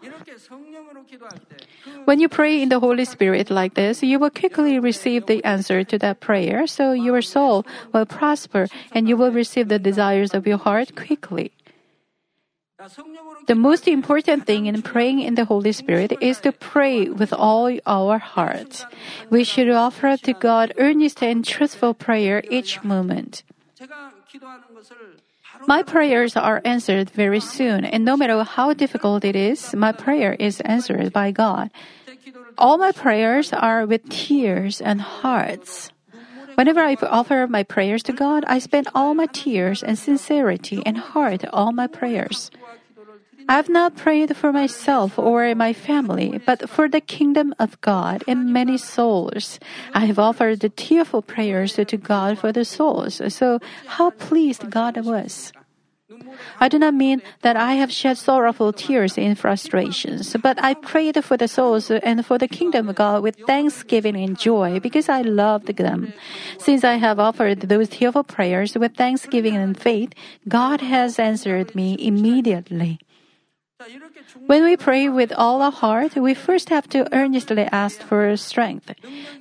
When 2.06 2.20
you 2.20 2.30
pray 2.30 2.62
in 2.62 2.70
the 2.70 2.80
Holy 2.80 3.06
Spirit 3.06 3.50
like 3.50 3.74
this, 3.74 4.04
you 4.04 4.20
will 4.20 4.30
quickly 4.30 4.80
receive 4.80 5.26
the 5.26 5.44
answer 5.44 5.84
to 5.84 5.98
that 6.00 6.20
prayer, 6.20 6.68
so 6.68 6.92
your 6.94 7.22
soul 7.22 7.66
will 7.94 8.06
prosper 8.06 8.68
and 8.92 9.08
you 9.08 9.18
will 9.18 9.32
receive 9.32 9.68
the 9.68 9.80
desires 9.80 10.34
of 10.34 10.48
your 10.48 10.58
heart 10.58 10.96
quickly. 10.96 11.52
The 13.48 13.56
most 13.56 13.88
important 13.88 14.46
thing 14.46 14.68
in 14.68 14.82
praying 14.82 15.22
in 15.22 15.36
the 15.36 15.46
Holy 15.46 15.72
Spirit 15.72 16.14
is 16.22 16.40
to 16.42 16.52
pray 16.52 17.10
with 17.10 17.34
all 17.34 17.74
our 17.88 18.20
hearts. 18.20 18.86
We 19.30 19.44
should 19.44 19.70
offer 19.70 20.16
to 20.16 20.34
God 20.34 20.74
earnest 20.78 21.24
and 21.24 21.44
truthful 21.44 21.94
prayer 21.96 22.44
each 22.52 22.84
moment. 22.84 23.44
My 25.66 25.82
prayers 25.82 26.36
are 26.36 26.62
answered 26.64 27.10
very 27.10 27.40
soon, 27.40 27.86
and 27.86 28.06
no 28.06 28.16
matter 28.16 28.44
how 28.44 28.74
difficult 28.74 29.26
it 29.26 29.36
is, 29.36 29.74
my 29.74 29.92
prayer 29.92 30.34
is 30.34 30.62
answered 30.62 31.12
by 31.12 31.32
God. 31.32 31.72
All 32.58 32.78
my 32.78 32.92
prayers 32.92 33.54
are 33.54 33.86
with 33.86 34.08
tears 34.10 34.82
and 34.82 35.02
hearts. 35.02 35.92
Whenever 36.56 36.82
I 36.82 36.98
offer 37.02 37.48
my 37.48 37.64
prayers 37.64 38.04
to 38.04 38.14
God, 38.14 38.44
I 38.48 38.60
spend 38.60 38.88
all 38.96 39.14
my 39.14 39.28
tears 39.28 39.84
and 39.84 39.98
sincerity 39.98 40.82
and 40.86 40.98
heart 40.98 41.46
all 41.54 41.72
my 41.72 41.88
prayers. 41.88 42.50
I 43.50 43.56
have 43.56 43.70
not 43.70 43.96
prayed 43.96 44.36
for 44.36 44.52
myself 44.52 45.18
or 45.18 45.56
my 45.56 45.72
family, 45.72 46.42
but 46.46 46.70
for 46.70 46.90
the 46.90 47.00
kingdom 47.00 47.56
of 47.60 47.80
God 47.82 48.24
and 48.28 48.52
many 48.52 48.78
souls. 48.78 49.60
I 49.94 50.06
have 50.06 50.20
offered 50.20 50.60
tearful 50.76 51.22
prayers 51.22 51.74
to 51.76 51.98
God 51.98 52.40
for 52.40 52.52
the 52.52 52.66
souls. 52.66 53.22
So 53.34 53.60
how 53.86 54.12
pleased 54.12 54.70
God 54.70 55.00
was. 55.06 55.54
I 56.60 56.70
do 56.70 56.80
not 56.80 56.94
mean 56.94 57.22
that 57.42 57.58
I 57.58 57.74
have 57.74 57.92
shed 57.92 58.18
sorrowful 58.18 58.72
tears 58.72 59.18
in 59.18 59.36
frustrations, 59.36 60.36
but 60.42 60.62
I 60.64 60.74
prayed 60.74 61.24
for 61.24 61.36
the 61.36 61.48
souls 61.48 61.92
and 61.92 62.26
for 62.26 62.38
the 62.38 62.48
kingdom 62.48 62.90
of 62.90 62.96
God 62.96 63.24
with 63.24 63.36
thanksgiving 63.46 64.16
and 64.16 64.40
joy 64.40 64.80
because 64.80 65.10
I 65.10 65.22
loved 65.22 65.76
them. 65.76 66.14
Since 66.60 66.84
I 66.84 66.96
have 66.96 67.20
offered 67.20 67.62
those 67.62 67.90
tearful 67.90 68.24
prayers 68.24 68.76
with 68.76 68.96
thanksgiving 68.96 69.56
and 69.56 69.78
faith, 69.78 70.14
God 70.48 70.82
has 70.82 71.20
answered 71.20 71.76
me 71.76 71.96
immediately. 72.00 73.00
When 74.48 74.64
we 74.64 74.76
pray 74.76 75.08
with 75.08 75.32
all 75.34 75.62
our 75.62 75.72
heart, 75.72 76.16
we 76.16 76.34
first 76.34 76.70
have 76.70 76.90
to 76.90 77.08
earnestly 77.14 77.62
ask 77.72 78.02
for 78.02 78.36
strength. 78.36 78.92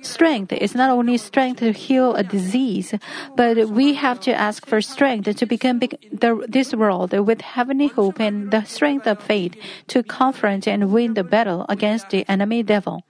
Strength 0.01 0.53
is 0.53 0.75
not 0.75 0.91
only 0.91 1.17
strength 1.17 1.59
to 1.59 1.71
heal 1.71 2.13
a 2.13 2.21
disease, 2.21 2.93
but 3.35 3.69
we 3.69 3.95
have 3.95 4.19
to 4.21 4.33
ask 4.33 4.67
for 4.67 4.79
strength 4.79 5.35
to 5.35 5.45
become 5.47 5.79
the, 5.79 6.45
this 6.47 6.75
world 6.75 7.13
with 7.13 7.41
heavenly 7.41 7.87
hope 7.87 8.19
and 8.19 8.51
the 8.51 8.63
strength 8.65 9.07
of 9.07 9.19
faith 9.23 9.55
to 9.87 10.03
confront 10.03 10.67
and 10.67 10.91
win 10.91 11.15
the 11.15 11.23
battle 11.23 11.65
against 11.67 12.11
the 12.11 12.23
enemy 12.29 12.61
devil. 12.61 13.03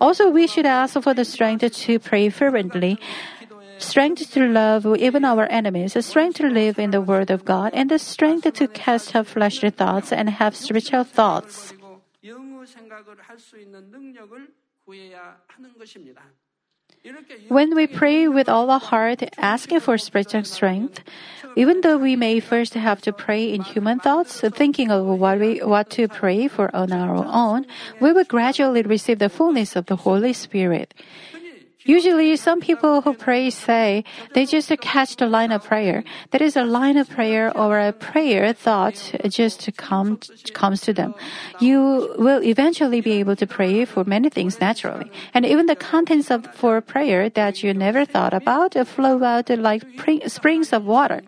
Also, 0.00 0.30
we 0.30 0.48
should 0.48 0.66
ask 0.66 1.00
for 1.00 1.14
the 1.14 1.24
strength 1.24 1.70
to 1.72 1.98
pray 2.00 2.28
fervently 2.28 2.98
strength 3.80 4.32
to 4.32 4.46
love 4.46 4.86
even 4.98 5.24
our 5.24 5.46
enemies, 5.50 5.96
strength 6.04 6.36
to 6.36 6.48
live 6.48 6.78
in 6.78 6.90
the 6.90 7.00
Word 7.00 7.30
of 7.30 7.44
God, 7.44 7.72
and 7.74 7.90
the 7.90 7.98
strength 7.98 8.52
to 8.52 8.68
cast 8.68 9.16
out 9.16 9.26
fleshly 9.26 9.70
thoughts 9.70 10.12
and 10.12 10.30
have 10.30 10.54
spiritual 10.54 11.04
thoughts. 11.04 11.72
When 17.48 17.74
we 17.74 17.86
pray 17.86 18.28
with 18.28 18.48
all 18.48 18.70
our 18.70 18.80
heart, 18.80 19.22
asking 19.38 19.80
for 19.80 19.96
spiritual 19.96 20.44
strength, 20.44 21.00
even 21.56 21.80
though 21.80 21.96
we 21.96 22.14
may 22.14 22.40
first 22.40 22.74
have 22.74 23.00
to 23.02 23.12
pray 23.12 23.52
in 23.52 23.62
human 23.62 24.00
thoughts, 24.00 24.40
thinking 24.40 24.90
of 24.90 25.06
what 25.06 25.40
we 25.40 25.62
what 25.64 25.88
to 25.96 26.08
pray 26.08 26.46
for 26.46 26.68
on 26.76 26.92
our 26.92 27.24
own, 27.24 27.64
we 28.00 28.12
will 28.12 28.24
gradually 28.24 28.82
receive 28.82 29.18
the 29.18 29.30
fullness 29.30 29.76
of 29.76 29.86
the 29.86 29.96
Holy 29.96 30.34
Spirit. 30.34 30.92
Usually, 31.84 32.36
some 32.36 32.60
people 32.60 33.00
who 33.00 33.14
pray 33.14 33.48
say 33.48 34.04
they 34.34 34.44
just 34.44 34.70
catch 34.80 35.16
the 35.16 35.26
line 35.26 35.50
of 35.50 35.64
prayer. 35.64 36.04
That 36.30 36.42
is 36.42 36.54
a 36.54 36.64
line 36.64 36.98
of 36.98 37.08
prayer 37.08 37.56
or 37.56 37.78
a 37.78 37.92
prayer 37.92 38.52
thought 38.52 39.14
just 39.28 39.68
come, 39.76 40.20
comes 40.52 40.82
to 40.82 40.92
them. 40.92 41.14
You 41.58 42.14
will 42.18 42.42
eventually 42.44 43.00
be 43.00 43.12
able 43.12 43.36
to 43.36 43.46
pray 43.46 43.86
for 43.86 44.04
many 44.04 44.28
things 44.28 44.60
naturally. 44.60 45.10
And 45.32 45.46
even 45.46 45.66
the 45.66 45.76
contents 45.76 46.30
of 46.30 46.46
for 46.54 46.80
prayer 46.82 47.30
that 47.30 47.62
you 47.62 47.72
never 47.72 48.04
thought 48.04 48.34
about 48.34 48.76
flow 48.86 49.24
out 49.24 49.48
like 49.48 49.82
springs 50.26 50.72
of 50.72 50.84
water. 50.84 51.22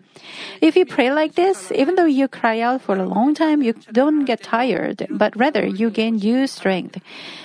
If 0.61 0.75
you 0.75 0.85
pray 0.85 1.11
like 1.11 1.35
this, 1.35 1.71
even 1.71 1.95
though 1.95 2.05
you 2.05 2.27
cry 2.27 2.61
out 2.61 2.81
for 2.81 2.95
a 2.95 3.05
long 3.05 3.33
time, 3.33 3.61
you 3.61 3.73
don't 3.91 4.25
get 4.25 4.43
tired, 4.43 5.07
but 5.09 5.35
rather 5.35 5.65
you 5.65 5.89
gain 5.89 6.17
new 6.17 6.47
strength. 6.47 7.01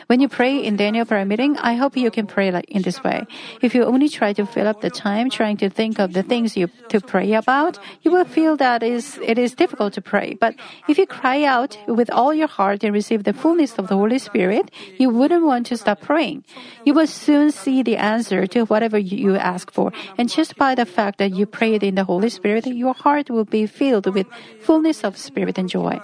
When 0.06 0.20
you 0.20 0.28
pray 0.28 0.64
in 0.64 0.76
Daniel 0.76 1.04
prayer 1.04 1.24
meeting, 1.24 1.56
I 1.58 1.74
hope 1.74 1.96
you 1.96 2.10
can 2.10 2.26
pray 2.26 2.50
like 2.50 2.66
in 2.70 2.82
this 2.82 2.97
way. 3.04 3.26
If 3.62 3.74
you 3.74 3.84
only 3.84 4.08
try 4.08 4.32
to 4.32 4.46
fill 4.46 4.66
up 4.66 4.80
the 4.80 4.90
time 4.90 5.30
trying 5.30 5.56
to 5.58 5.70
think 5.70 5.98
of 5.98 6.12
the 6.12 6.22
things 6.22 6.56
you 6.56 6.68
to 6.88 7.00
pray 7.00 7.32
about, 7.34 7.78
you 8.02 8.10
will 8.10 8.24
feel 8.24 8.56
that 8.56 8.82
is 8.82 9.18
it 9.22 9.38
is 9.38 9.54
difficult 9.54 9.92
to 9.94 10.00
pray. 10.00 10.34
But 10.34 10.54
if 10.88 10.98
you 10.98 11.06
cry 11.06 11.44
out 11.44 11.78
with 11.86 12.10
all 12.10 12.32
your 12.34 12.48
heart 12.48 12.84
and 12.84 12.92
receive 12.92 13.24
the 13.24 13.32
fullness 13.32 13.78
of 13.78 13.88
the 13.88 13.96
Holy 13.96 14.18
Spirit, 14.18 14.70
you 14.98 15.10
wouldn't 15.10 15.44
want 15.44 15.66
to 15.66 15.76
stop 15.76 16.00
praying. 16.00 16.44
You 16.84 16.94
will 16.94 17.06
soon 17.06 17.50
see 17.50 17.82
the 17.82 17.96
answer 17.96 18.46
to 18.48 18.64
whatever 18.64 18.98
you 18.98 19.36
ask 19.36 19.70
for, 19.70 19.92
and 20.16 20.28
just 20.28 20.56
by 20.56 20.74
the 20.74 20.86
fact 20.86 21.18
that 21.18 21.34
you 21.34 21.46
prayed 21.46 21.82
in 21.82 21.94
the 21.94 22.04
Holy 22.04 22.28
Spirit, 22.28 22.66
your 22.66 22.94
heart 22.94 23.30
will 23.30 23.44
be 23.44 23.66
filled 23.66 24.12
with 24.12 24.26
fullness 24.60 25.04
of 25.04 25.16
spirit 25.16 25.58
and 25.58 25.68
joy. 25.68 26.00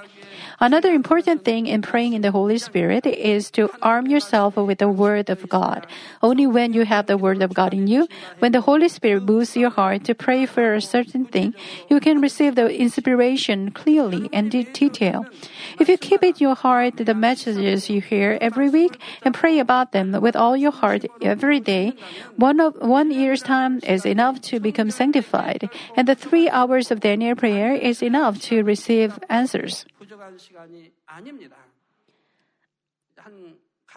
Another 0.65 0.95
important 0.95 1.45
thing 1.45 1.67
in 1.67 1.83
praying 1.83 2.15
in 2.15 2.23
the 2.23 2.31
Holy 2.31 2.57
Spirit 2.57 3.05
is 3.05 3.51
to 3.51 3.69
arm 3.83 4.07
yourself 4.07 4.57
with 4.57 4.79
the 4.79 4.89
Word 4.89 5.29
of 5.29 5.47
God. 5.47 5.87
Only 6.23 6.47
when 6.47 6.73
you 6.73 6.87
have 6.87 7.05
the 7.05 7.19
Word 7.19 7.43
of 7.43 7.53
God 7.53 7.75
in 7.75 7.87
you, 7.87 8.09
when 8.39 8.53
the 8.53 8.63
Holy 8.63 8.89
Spirit 8.89 9.25
moves 9.25 9.55
your 9.59 9.69
heart 9.69 10.05
to 10.05 10.15
pray 10.15 10.47
for 10.47 10.73
a 10.73 10.81
certain 10.81 11.27
thing, 11.27 11.53
you 11.91 12.01
can 12.01 12.23
receive 12.23 12.55
the 12.55 12.73
inspiration 12.73 13.73
clearly 13.73 14.31
and 14.33 14.55
in 14.55 14.73
detail. 14.73 15.27
If 15.79 15.91
you 15.91 15.99
keep 15.99 16.23
in 16.23 16.33
your 16.39 16.55
heart 16.55 16.97
the 16.97 17.13
messages 17.13 17.91
you 17.91 18.01
hear 18.01 18.39
every 18.41 18.71
week 18.71 18.99
and 19.21 19.35
pray 19.35 19.59
about 19.59 19.93
them 19.93 20.13
with 20.13 20.35
all 20.35 20.57
your 20.57 20.73
heart 20.73 21.05
every 21.21 21.61
day, 21.61 21.93
one 22.37 22.59
of 22.59 22.81
one 22.81 23.11
year's 23.11 23.43
time 23.43 23.81
is 23.83 24.07
enough 24.07 24.41
to 24.49 24.61
become 24.61 24.91
sanctified, 24.91 25.69
and 25.95 26.09
the 26.09 26.15
three 26.15 26.49
hours 26.49 26.91
of 26.91 27.01
Daniel 27.01 27.37
prayer 27.37 27.75
is 27.75 28.01
enough 28.03 28.41
to 28.49 28.65
receive 28.65 29.19
answers. 29.29 29.85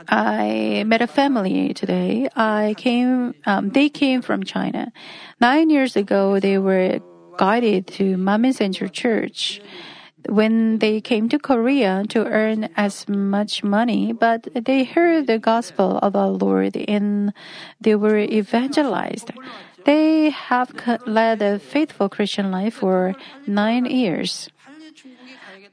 I 0.09 0.83
met 0.85 1.01
a 1.01 1.07
family 1.07 1.73
today. 1.73 2.29
I 2.35 2.75
came, 2.77 3.33
um, 3.45 3.69
they 3.69 3.89
came 3.89 4.21
from 4.21 4.43
China. 4.43 4.91
Nine 5.41 5.69
years 5.69 5.95
ago, 5.95 6.39
they 6.39 6.57
were 6.57 6.99
guided 7.37 7.87
to 7.87 8.17
Manmin 8.17 8.53
Center 8.53 8.87
Church. 8.87 9.61
When 10.29 10.79
they 10.79 10.99
came 10.99 11.29
to 11.29 11.39
Korea 11.39 12.03
to 12.09 12.25
earn 12.25 12.69
as 12.75 13.07
much 13.07 13.63
money, 13.63 14.11
but 14.11 14.47
they 14.53 14.83
heard 14.83 15.27
the 15.27 15.39
gospel 15.39 15.99
of 15.99 16.15
our 16.15 16.29
Lord 16.29 16.75
and 16.75 17.33
they 17.79 17.95
were 17.95 18.17
evangelized. 18.17 19.31
They 19.85 20.31
have 20.31 20.73
led 21.05 21.41
a 21.41 21.59
faithful 21.59 22.09
Christian 22.09 22.51
life 22.51 22.73
for 22.75 23.15
nine 23.47 23.85
years. 23.85 24.49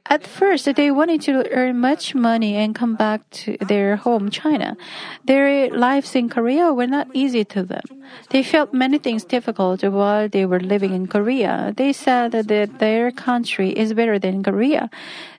At 0.06 0.26
first, 0.26 0.68
they 0.76 0.90
wanted 0.90 1.22
to 1.22 1.48
earn 1.50 1.80
much 1.80 2.14
money 2.14 2.56
and 2.56 2.74
come 2.74 2.94
back 2.94 3.28
to 3.44 3.56
their 3.56 3.96
home, 3.96 4.28
China. 4.28 4.76
Their 5.24 5.70
lives 5.70 6.14
in 6.14 6.28
Korea 6.28 6.74
were 6.74 6.86
not 6.86 7.08
easy 7.14 7.44
to 7.46 7.62
them. 7.62 7.82
They 8.28 8.42
felt 8.42 8.74
many 8.74 8.98
things 8.98 9.24
difficult 9.24 9.82
while 9.82 10.28
they 10.28 10.44
were 10.44 10.60
living 10.60 10.92
in 10.92 11.06
Korea. 11.06 11.72
They 11.74 11.94
said 11.94 12.32
that 12.32 12.78
their 12.78 13.10
country 13.12 13.70
is 13.70 13.94
better 13.94 14.18
than 14.18 14.42
Korea. 14.42 14.90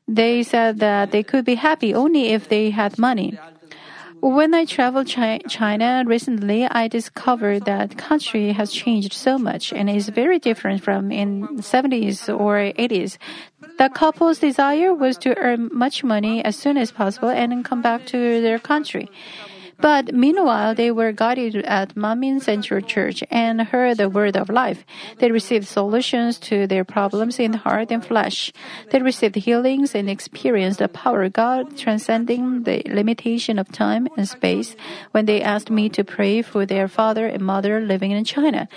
They 0.07 0.41
said 0.41 0.79
that 0.79 1.11
they 1.11 1.21
could 1.21 1.45
be 1.45 1.55
happy 1.55 1.93
only 1.93 2.29
if 2.29 2.49
they 2.49 2.71
had 2.71 2.97
money. 2.97 3.37
When 4.21 4.55
I 4.55 4.65
traveled 4.65 5.07
Chi- 5.07 5.41
China 5.47 6.03
recently, 6.05 6.65
I 6.65 6.87
discovered 6.87 7.65
that 7.65 7.95
country 7.97 8.53
has 8.53 8.71
changed 8.71 9.13
so 9.13 9.37
much 9.37 9.71
and 9.71 9.87
is 9.87 10.09
very 10.09 10.39
different 10.39 10.81
from 10.83 11.11
in 11.11 11.59
70s 11.59 12.27
or 12.27 12.73
80s. 12.73 13.19
The 13.77 13.89
couple's 13.89 14.39
desire 14.39 14.93
was 14.93 15.17
to 15.19 15.37
earn 15.37 15.69
much 15.73 16.03
money 16.03 16.43
as 16.43 16.55
soon 16.55 16.77
as 16.77 16.91
possible 16.91 17.29
and 17.29 17.65
come 17.65 17.81
back 17.81 18.05
to 18.07 18.41
their 18.41 18.57
country. 18.57 19.09
But 19.77 20.13
meanwhile, 20.13 20.73
they 20.73 20.89
were 20.91 21.11
guided 21.11 21.57
at 21.65 21.95
Manmin 21.95 22.41
Central 22.41 22.79
Church 22.79 23.23
and 23.29 23.61
heard 23.61 23.97
the 23.97 24.07
word 24.07 24.37
of 24.37 24.49
life. 24.49 24.85
They 25.19 25.31
received 25.31 25.67
solutions 25.67 26.39
to 26.47 26.65
their 26.65 26.85
problems 26.85 27.39
in 27.39 27.53
heart 27.53 27.91
and 27.91 28.05
flesh. 28.05 28.53
They 28.91 29.01
received 29.01 29.35
healings 29.35 29.93
and 29.93 30.09
experienced 30.09 30.79
the 30.79 30.87
power 30.87 31.23
of 31.23 31.33
God 31.33 31.77
transcending 31.77 32.63
the 32.63 32.83
limitation 32.87 33.59
of 33.59 33.71
time 33.71 34.07
and 34.15 34.27
space 34.27 34.75
when 35.11 35.25
they 35.25 35.41
asked 35.41 35.69
me 35.69 35.89
to 35.89 36.03
pray 36.05 36.41
for 36.41 36.65
their 36.65 36.87
father 36.87 37.27
and 37.27 37.43
mother 37.43 37.81
living 37.81 38.11
in 38.11 38.23
China. 38.23 38.69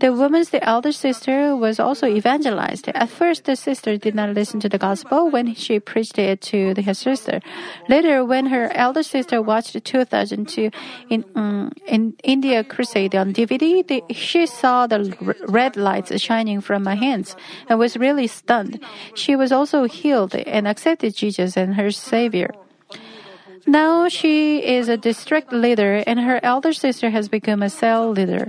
The 0.00 0.14
woman's 0.14 0.48
the 0.48 0.64
elder 0.64 0.92
sister 0.92 1.54
was 1.54 1.78
also 1.78 2.06
evangelized. 2.06 2.88
At 2.88 3.10
first, 3.10 3.44
the 3.44 3.54
sister 3.54 3.98
did 3.98 4.14
not 4.14 4.30
listen 4.30 4.58
to 4.60 4.68
the 4.68 4.78
gospel 4.78 5.28
when 5.28 5.54
she 5.54 5.78
preached 5.78 6.18
it 6.18 6.40
to 6.52 6.74
her 6.74 6.94
sister. 6.94 7.40
Later, 7.86 8.24
when 8.24 8.46
her 8.46 8.72
elder 8.74 9.02
sister 9.02 9.42
watched 9.42 9.76
2002 9.84 10.70
in 11.10 11.24
um, 11.34 11.72
in 11.86 12.14
India 12.24 12.64
crusade 12.64 13.14
on 13.14 13.34
DVD, 13.34 13.86
the, 13.86 14.02
she 14.14 14.46
saw 14.46 14.86
the 14.86 15.14
r- 15.20 15.36
red 15.48 15.76
lights 15.76 16.18
shining 16.18 16.62
from 16.62 16.82
my 16.82 16.94
hands 16.94 17.36
and 17.68 17.78
was 17.78 17.98
really 17.98 18.26
stunned. 18.26 18.80
She 19.14 19.36
was 19.36 19.52
also 19.52 19.84
healed 19.84 20.34
and 20.34 20.66
accepted 20.66 21.14
Jesus 21.14 21.58
as 21.58 21.76
her 21.76 21.90
savior. 21.90 22.50
Now 23.66 24.08
she 24.08 24.64
is 24.64 24.88
a 24.88 24.96
district 24.96 25.52
leader 25.52 26.02
and 26.06 26.18
her 26.20 26.40
elder 26.42 26.72
sister 26.72 27.10
has 27.10 27.28
become 27.28 27.62
a 27.62 27.68
cell 27.68 28.10
leader 28.10 28.48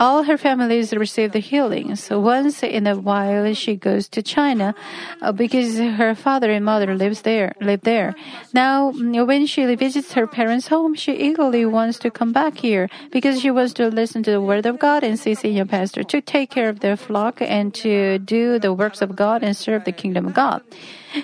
all 0.00 0.22
her 0.22 0.38
families 0.38 0.94
receive 0.94 1.32
the 1.32 1.38
healing. 1.38 1.94
So 1.94 2.18
once 2.18 2.62
in 2.62 2.86
a 2.86 2.96
while, 2.96 3.52
she 3.52 3.76
goes 3.76 4.08
to 4.08 4.22
China 4.22 4.74
uh, 5.20 5.30
because 5.30 5.78
her 5.78 6.14
father 6.14 6.50
and 6.50 6.64
mother 6.64 6.94
lives 6.96 7.20
there. 7.20 7.52
Live 7.60 7.82
there. 7.82 8.14
Now, 8.54 8.90
when 8.90 9.46
she 9.46 9.62
visits 9.74 10.14
her 10.14 10.26
parents' 10.26 10.68
home, 10.68 10.94
she 10.94 11.12
eagerly 11.12 11.66
wants 11.66 11.98
to 12.00 12.10
come 12.10 12.32
back 12.32 12.56
here 12.56 12.88
because 13.12 13.40
she 13.40 13.50
wants 13.50 13.74
to 13.74 13.88
listen 13.88 14.22
to 14.22 14.30
the 14.30 14.40
word 14.40 14.64
of 14.64 14.78
God 14.78 15.04
and 15.04 15.18
see 15.18 15.34
senior 15.34 15.66
pastor 15.66 16.02
to 16.04 16.22
take 16.22 16.50
care 16.50 16.70
of 16.70 16.80
their 16.80 16.96
flock 16.96 17.42
and 17.42 17.74
to 17.74 18.18
do 18.18 18.58
the 18.58 18.72
works 18.72 19.02
of 19.02 19.14
God 19.14 19.42
and 19.42 19.54
serve 19.54 19.84
the 19.84 19.92
kingdom 19.92 20.26
of 20.26 20.34
God. 20.34 20.62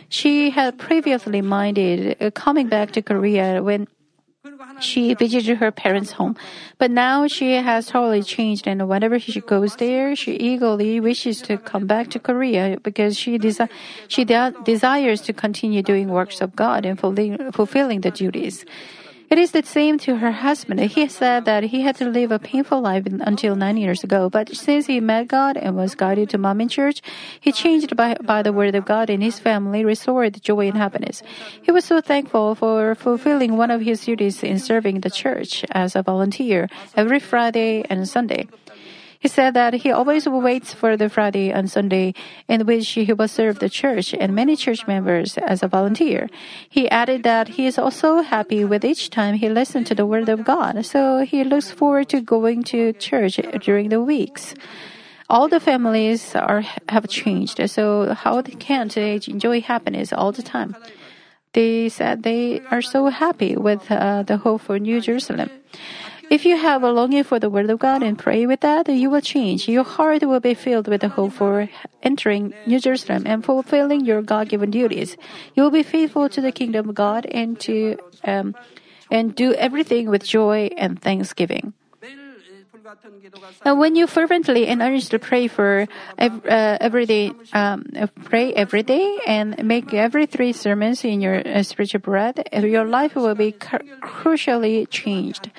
She 0.09 0.51
had 0.51 0.79
previously 0.79 1.41
minded 1.41 2.17
uh, 2.21 2.31
coming 2.33 2.69
back 2.69 2.93
to 2.93 3.03
Korea 3.03 3.62
when 3.62 3.87
she 4.81 5.15
visited 5.15 5.59
her 5.59 5.71
parents' 5.71 6.13
home, 6.13 6.37
but 6.79 6.91
now 6.91 7.27
she 7.27 7.53
has 7.55 7.87
totally 7.87 8.23
changed, 8.23 8.67
and 8.67 8.89
whenever 8.89 9.19
she 9.19 9.41
goes 9.41 9.77
there, 9.77 10.15
she 10.15 10.35
eagerly 10.37 11.01
wishes 11.01 11.41
to 11.43 11.57
come 11.59 11.87
back 11.87 12.11
to 12.11 12.19
Korea 12.19 12.79
because 12.83 13.17
she 13.17 13.39
desi- 13.39 13.69
she 14.09 14.25
de- 14.25 14.55
desires 14.65 15.21
to 15.23 15.33
continue 15.33 15.83
doing 15.83 16.09
works 16.09 16.41
of 16.41 16.55
God 16.55 16.85
and 16.85 16.99
fulfilling, 16.99 17.53
fulfilling 17.53 18.01
the 18.03 18.11
duties. 18.11 18.65
It 19.29 19.39
is 19.39 19.51
the 19.51 19.65
same 19.65 19.99
to 20.07 20.17
her 20.19 20.31
husband. 20.31 20.79
He 20.81 21.09
said 21.09 21.47
that 21.47 21.65
he 21.65 21.83
had 21.83 21.97
to 21.97 22.09
live 22.09 22.31
a 22.31 22.39
painful 22.39 22.81
life 22.81 23.07
until 23.07 23.57
nine 23.57 23.77
years 23.77 24.05
ago, 24.05 24.31
but 24.31 24.55
since 24.55 24.87
he 24.87 25.01
met 25.01 25.27
God 25.27 25.57
and 25.57 25.75
was 25.75 25.97
guided 25.97 26.31
to 26.31 26.39
Manmin 26.39 26.71
church, 26.71 27.03
he 27.41 27.51
changed 27.51 27.97
by, 27.97 28.15
by 28.23 28.43
the 28.43 28.53
word 28.53 28.77
of 28.77 28.85
God 28.85 29.11
and 29.11 29.23
his 29.23 29.41
family 29.41 29.85
restored 29.85 30.41
joy 30.43 30.69
and 30.69 30.77
happiness. 30.77 31.25
He 31.61 31.73
was 31.73 31.85
so 31.85 32.01
thankful 32.01 32.55
for 32.55 32.95
fulfilling 32.95 33.57
one 33.57 33.73
of 33.73 33.81
his 33.81 34.05
duties 34.05 34.45
in 34.45 34.61
serving 34.61 35.01
the 35.01 35.11
church 35.11 35.65
as 35.73 35.97
a 35.97 36.03
volunteer 36.03 36.69
every 36.95 37.19
Friday 37.19 37.85
and 37.91 38.09
Sunday. 38.09 38.47
He 39.18 39.29
said 39.29 39.55
that 39.55 39.74
he 39.74 39.90
always 39.90 40.29
waits 40.29 40.74
for 40.74 40.96
the 40.96 41.09
Friday 41.09 41.50
and 41.50 41.70
Sunday 41.70 42.14
in 42.48 42.66
which 42.66 42.88
he 42.88 43.12
will 43.12 43.29
serve 43.29 43.59
the 43.59 43.68
church 43.68 44.14
and 44.14 44.35
many 44.35 44.57
church 44.57 44.87
members 44.87 45.38
as 45.38 45.62
a 45.62 45.68
volunteer. 45.68 46.29
He 46.68 46.88
added 46.90 47.22
that 47.22 47.48
he 47.48 47.66
is 47.66 47.79
also 47.79 48.22
happy 48.22 48.64
with 48.64 48.85
each 48.85 49.11
time 49.11 49.35
he 49.35 49.48
listens 49.48 49.88
to 49.88 49.94
the 49.94 50.07
word 50.07 50.29
of 50.29 50.44
God, 50.44 50.85
so 50.85 51.20
he 51.24 51.44
looks 51.44 51.70
forward 51.70 52.09
to 52.11 52.20
going 52.20 52.62
to 52.64 52.92
church 52.94 53.40
during 53.61 53.88
the 53.88 54.02
weeks. 54.02 54.55
All 55.29 55.48
the 55.48 55.59
families 55.59 56.37
are 56.37 56.62
have 56.88 57.09
changed, 57.09 57.59
so 57.68 58.14
how 58.14 58.42
can 58.42 58.88
they 58.88 59.20
enjoy 59.26 59.61
happiness 59.61 60.12
all 60.12 60.31
the 60.31 60.42
time? 60.42 60.76
They 61.52 61.88
said 61.88 62.22
they 62.22 62.61
are 62.70 62.83
so 62.83 63.09
happy 63.09 63.57
with 63.57 63.90
uh, 63.90 64.22
the 64.22 64.37
hope 64.37 64.61
for 64.61 64.79
New 64.79 65.00
Jerusalem. 65.00 65.50
If 66.29 66.45
you 66.45 66.57
have 66.57 66.83
a 66.83 66.91
longing 66.91 67.25
for 67.25 67.39
the 67.39 67.49
Word 67.49 67.71
of 67.71 67.79
God 67.79 68.03
and 68.03 68.19
pray 68.19 68.47
with 68.47 68.61
that, 68.61 68.89
you 68.89 69.11
will 69.11 69.21
change. 69.21 69.69
Your 69.69 69.85
heart 69.85 70.23
will 70.23 70.41
be 70.41 70.55
filled 70.55 70.89
with 70.89 71.01
the 71.01 71.09
hope 71.09 71.33
for 71.33 71.69
entering 72.03 72.53
New 72.67 72.81
Jerusalem 72.81 73.25
and 73.27 73.45
fulfilling 73.45 74.05
your 74.05 74.23
God 74.23 74.49
given 74.49 74.71
duties. 74.71 75.17
You 75.55 75.62
will 75.62 75.71
be 75.71 75.83
faithful 75.85 76.29
to 76.29 76.41
the 76.41 76.53
kingdom 76.53 76.89
of 76.89 76.95
God 76.95 77.27
and 77.27 77.59
to 77.61 77.97
um, 78.25 78.55
and 79.11 79.35
do 79.35 79.55
everything 79.55 80.11
with 80.11 80.25
joy 80.25 80.69
and 80.77 81.01
thanksgiving. 81.01 81.75
And 83.65 83.79
when 83.79 83.97
you 83.97 84.07
fervently 84.07 84.67
and 84.67 84.81
earnestly 84.81 85.19
pray 85.19 85.49
for 85.49 85.87
uh, 86.19 86.79
every 86.81 87.07
day, 87.07 87.33
um, 87.53 87.87
pray 88.25 88.53
every 88.53 88.83
day 88.83 89.19
and 89.27 89.62
make 89.65 89.93
every 89.95 90.27
three 90.27 90.53
sermons 90.53 91.05
in 91.05 91.21
your 91.21 91.43
uh, 91.47 91.62
spiritual 91.62 92.01
bread, 92.01 92.49
your 92.53 92.85
life 92.85 93.15
will 93.15 93.35
be 93.35 93.53
cr- 93.53 93.83
crucially 94.03 94.87
changed. 94.89 95.51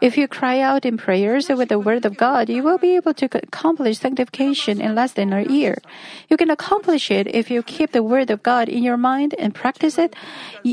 If 0.00 0.16
you 0.16 0.26
cry 0.28 0.60
out 0.60 0.86
in 0.86 0.96
prayers 0.96 1.50
with 1.50 1.68
the 1.68 1.78
word 1.78 2.06
of 2.06 2.16
God, 2.16 2.48
you 2.48 2.62
will 2.62 2.78
be 2.78 2.96
able 2.96 3.12
to 3.14 3.26
accomplish 3.26 3.98
sanctification 3.98 4.80
in 4.80 4.94
less 4.94 5.12
than 5.12 5.32
a 5.32 5.42
year. 5.42 5.76
You 6.28 6.38
can 6.38 6.48
accomplish 6.48 7.10
it 7.10 7.26
if 7.28 7.50
you 7.50 7.62
keep 7.62 7.92
the 7.92 8.02
word 8.02 8.30
of 8.30 8.42
God 8.42 8.68
in 8.68 8.82
your 8.82 8.96
mind 8.96 9.34
and 9.38 9.54
practice 9.54 9.98
it, 9.98 10.16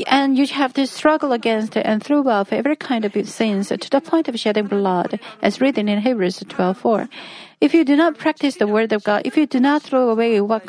and 0.07 0.37
you 0.37 0.47
have 0.47 0.73
to 0.75 0.87
struggle 0.87 1.33
against 1.33 1.75
and 1.75 2.01
throw 2.01 2.27
off 2.29 2.53
every 2.53 2.77
kind 2.77 3.03
of 3.03 3.13
sins 3.27 3.67
to 3.67 3.89
the 3.89 3.99
point 3.99 4.29
of 4.29 4.39
shedding 4.39 4.67
blood, 4.67 5.19
as 5.41 5.59
written 5.59 5.89
in 5.89 5.99
Hebrews 5.99 6.39
12:4. 6.47 7.09
If 7.59 7.73
you 7.73 7.83
do 7.83 7.95
not 7.95 8.19
practice 8.19 8.57
the 8.57 8.67
word 8.67 8.93
of 8.93 9.03
God, 9.03 9.23
if 9.25 9.35
you 9.35 9.47
do 9.47 9.59
not 9.59 9.81
throw 9.81 10.11
away 10.11 10.39
what 10.39 10.61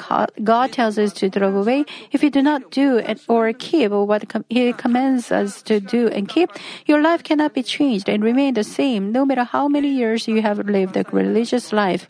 God 0.42 0.72
tells 0.72 0.98
us 0.98 1.12
to 1.20 1.28
throw 1.28 1.54
away, 1.54 1.84
if 2.12 2.22
you 2.24 2.30
do 2.30 2.40
not 2.40 2.70
do 2.70 3.04
or 3.28 3.52
keep 3.52 3.92
what 3.92 4.24
He 4.48 4.72
commands 4.72 5.30
us 5.30 5.60
to 5.68 5.80
do 5.80 6.08
and 6.08 6.26
keep, 6.26 6.48
your 6.86 7.02
life 7.02 7.22
cannot 7.22 7.52
be 7.52 7.62
changed 7.62 8.08
and 8.08 8.24
remain 8.24 8.47
remain 8.48 8.54
the 8.54 8.64
same 8.64 9.12
no 9.12 9.24
matter 9.24 9.44
how 9.44 9.68
many 9.68 9.88
years 9.88 10.28
you 10.28 10.42
have 10.42 10.58
lived 10.58 10.96
a 10.96 11.04
religious 11.12 11.72
life. 11.72 12.08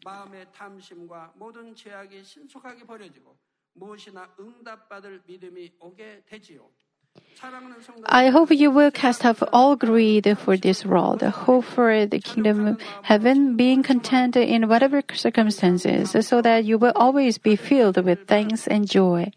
I 8.07 8.29
hope 8.29 8.51
you 8.51 8.71
will 8.71 8.91
cast 8.91 9.25
off 9.25 9.43
all 9.53 9.77
greed 9.77 10.27
for 10.39 10.57
this 10.57 10.85
world, 10.85 11.23
hope 11.23 11.65
for 11.65 12.07
the 12.07 12.19
kingdom 12.19 12.67
of 12.67 12.81
heaven, 13.03 13.57
being 13.57 13.83
content 13.83 14.37
in 14.37 14.69
whatever 14.69 15.03
circumstances, 15.15 16.15
so 16.27 16.43
that 16.43 16.65
you 16.65 16.79
will 16.79 16.93
always 16.95 17.39
be 17.39 17.57
filled 17.57 17.99
with 18.05 18.27
thanks 18.27 18.67
and 18.67 18.89
joy. 18.89 19.31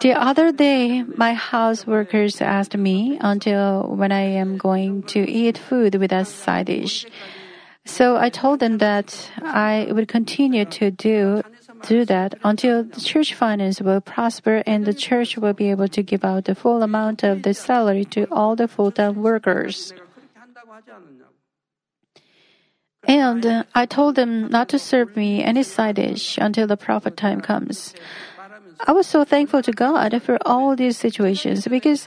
The 0.00 0.12
other 0.12 0.52
day, 0.52 1.02
my 1.02 1.34
house 1.34 1.86
workers 1.86 2.40
asked 2.40 2.76
me 2.76 3.18
until 3.20 3.82
when 3.88 4.12
I 4.12 4.20
am 4.20 4.58
going 4.58 5.02
to 5.14 5.20
eat 5.28 5.58
food 5.58 5.94
with 5.96 6.12
a 6.12 6.24
side 6.24 6.66
dish. 6.66 7.06
So 7.86 8.16
I 8.16 8.30
told 8.30 8.60
them 8.60 8.78
that 8.78 9.30
I 9.42 9.88
would 9.90 10.08
continue 10.08 10.64
to 10.64 10.90
do 10.90 11.42
do 11.82 12.04
that 12.06 12.34
until 12.42 12.84
the 12.84 13.00
church 13.00 13.34
finance 13.34 13.80
will 13.80 14.00
prosper 14.00 14.62
and 14.66 14.86
the 14.86 14.94
church 14.94 15.36
will 15.36 15.52
be 15.52 15.70
able 15.70 15.88
to 15.88 16.02
give 16.02 16.24
out 16.24 16.46
the 16.46 16.54
full 16.54 16.82
amount 16.82 17.22
of 17.22 17.42
the 17.42 17.52
salary 17.52 18.06
to 18.06 18.24
all 18.32 18.56
the 18.56 18.68
full-time 18.68 19.20
workers. 19.22 19.92
And 23.06 23.66
I 23.74 23.84
told 23.84 24.16
them 24.16 24.48
not 24.48 24.70
to 24.70 24.78
serve 24.78 25.14
me 25.14 25.44
any 25.44 25.62
side 25.62 25.96
dish 25.96 26.38
until 26.38 26.66
the 26.66 26.76
profit 26.76 27.18
time 27.18 27.42
comes. 27.42 27.92
I 28.80 28.92
was 28.92 29.06
so 29.06 29.24
thankful 29.24 29.62
to 29.62 29.72
God 29.72 30.20
for 30.22 30.38
all 30.44 30.76
these 30.76 30.96
situations 30.96 31.66
because 31.66 32.06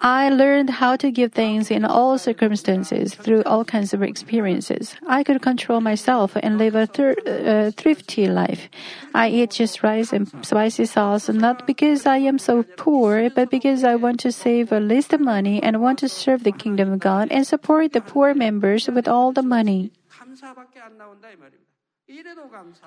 I 0.00 0.28
learned 0.28 0.70
how 0.70 0.96
to 0.96 1.10
give 1.10 1.32
thanks 1.32 1.70
in 1.70 1.84
all 1.84 2.18
circumstances 2.18 3.14
through 3.14 3.42
all 3.44 3.64
kinds 3.64 3.94
of 3.94 4.02
experiences. 4.02 4.94
I 5.06 5.24
could 5.24 5.40
control 5.40 5.80
myself 5.80 6.36
and 6.36 6.58
live 6.58 6.74
a 6.74 6.86
thir- 6.86 7.16
uh, 7.26 7.70
thrifty 7.70 8.28
life. 8.28 8.68
I 9.14 9.28
eat 9.28 9.52
just 9.52 9.82
rice 9.82 10.12
and 10.12 10.28
spicy 10.44 10.84
sauce 10.84 11.28
not 11.28 11.66
because 11.66 12.04
I 12.04 12.18
am 12.18 12.38
so 12.38 12.62
poor, 12.76 13.30
but 13.30 13.50
because 13.50 13.84
I 13.84 13.96
want 13.96 14.20
to 14.20 14.32
save 14.32 14.70
a 14.70 14.80
least 14.80 15.18
money 15.18 15.62
and 15.62 15.80
want 15.80 15.98
to 16.00 16.08
serve 16.08 16.44
the 16.44 16.52
kingdom 16.52 16.92
of 16.92 17.00
God 17.00 17.28
and 17.30 17.46
support 17.46 17.92
the 17.92 18.02
poor 18.02 18.34
members 18.34 18.88
with 18.88 19.08
all 19.08 19.32
the 19.32 19.42
money. 19.42 19.92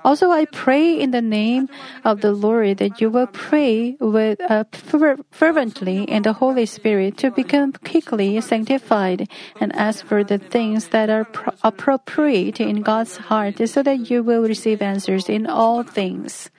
Also, 0.05 0.31
I 0.31 0.45
pray 0.45 0.97
in 0.97 1.11
the 1.11 1.21
name 1.21 1.67
of 2.05 2.21
the 2.21 2.31
Lord 2.31 2.77
that 2.77 3.01
you 3.01 3.09
will 3.09 3.27
pray 3.27 3.97
with 3.99 4.39
uh, 4.39 4.63
fervently 5.31 6.03
in 6.03 6.23
the 6.23 6.31
Holy 6.31 6.65
Spirit 6.65 7.17
to 7.17 7.29
become 7.29 7.73
quickly 7.73 8.39
sanctified 8.39 9.27
and 9.59 9.75
ask 9.75 10.05
for 10.05 10.23
the 10.23 10.37
things 10.37 10.89
that 10.89 11.09
are 11.09 11.25
pro- 11.25 11.53
appropriate 11.63 12.61
in 12.61 12.81
God's 12.81 13.17
heart 13.17 13.59
so 13.67 13.83
that 13.83 14.09
you 14.09 14.23
will 14.23 14.43
receive 14.43 14.81
answers 14.81 15.27
in 15.27 15.45
all 15.45 15.83
things. 15.83 16.49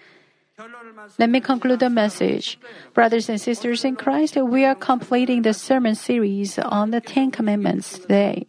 Let 1.18 1.30
me 1.30 1.40
conclude 1.40 1.80
the 1.80 1.90
message. 1.90 2.58
Brothers 2.94 3.28
and 3.28 3.40
sisters 3.40 3.84
in 3.84 3.96
Christ, 3.96 4.36
we 4.36 4.64
are 4.64 4.74
completing 4.74 5.42
the 5.42 5.54
sermon 5.54 5.94
series 5.94 6.58
on 6.58 6.90
the 6.90 7.00
Ten 7.00 7.30
Commandments 7.30 7.98
today. 7.98 8.46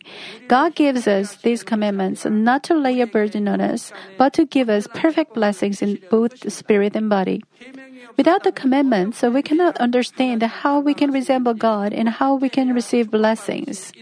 God 0.48 0.76
gives 0.76 1.08
us 1.08 1.36
these 1.38 1.64
commandments 1.64 2.26
not 2.26 2.64
to 2.64 2.76
lay 2.76 3.00
a 3.02 3.08
burden 3.08 3.48
on 3.48 3.62
us, 3.62 3.92
but 4.18 4.34
to 4.34 4.46
give 4.46 4.70
us 4.70 4.88
perfect 4.94 5.34
blessings 5.34 5.82
in 5.82 6.00
both 6.10 6.52
spirit 6.52 6.96
and 6.96 7.10
body. 7.10 7.44
Without 8.18 8.44
the 8.44 8.52
commandments, 8.52 9.22
we 9.22 9.42
cannot 9.42 9.78
understand 9.78 10.44
how 10.44 10.80
we 10.80 10.94
can 10.94 11.12
resemble 11.12 11.54
God 11.54 11.94
and 11.94 12.10
how 12.10 12.36
we 12.36 12.50
can 12.50 12.74
receive 12.74 13.12
blessings. 13.12 13.94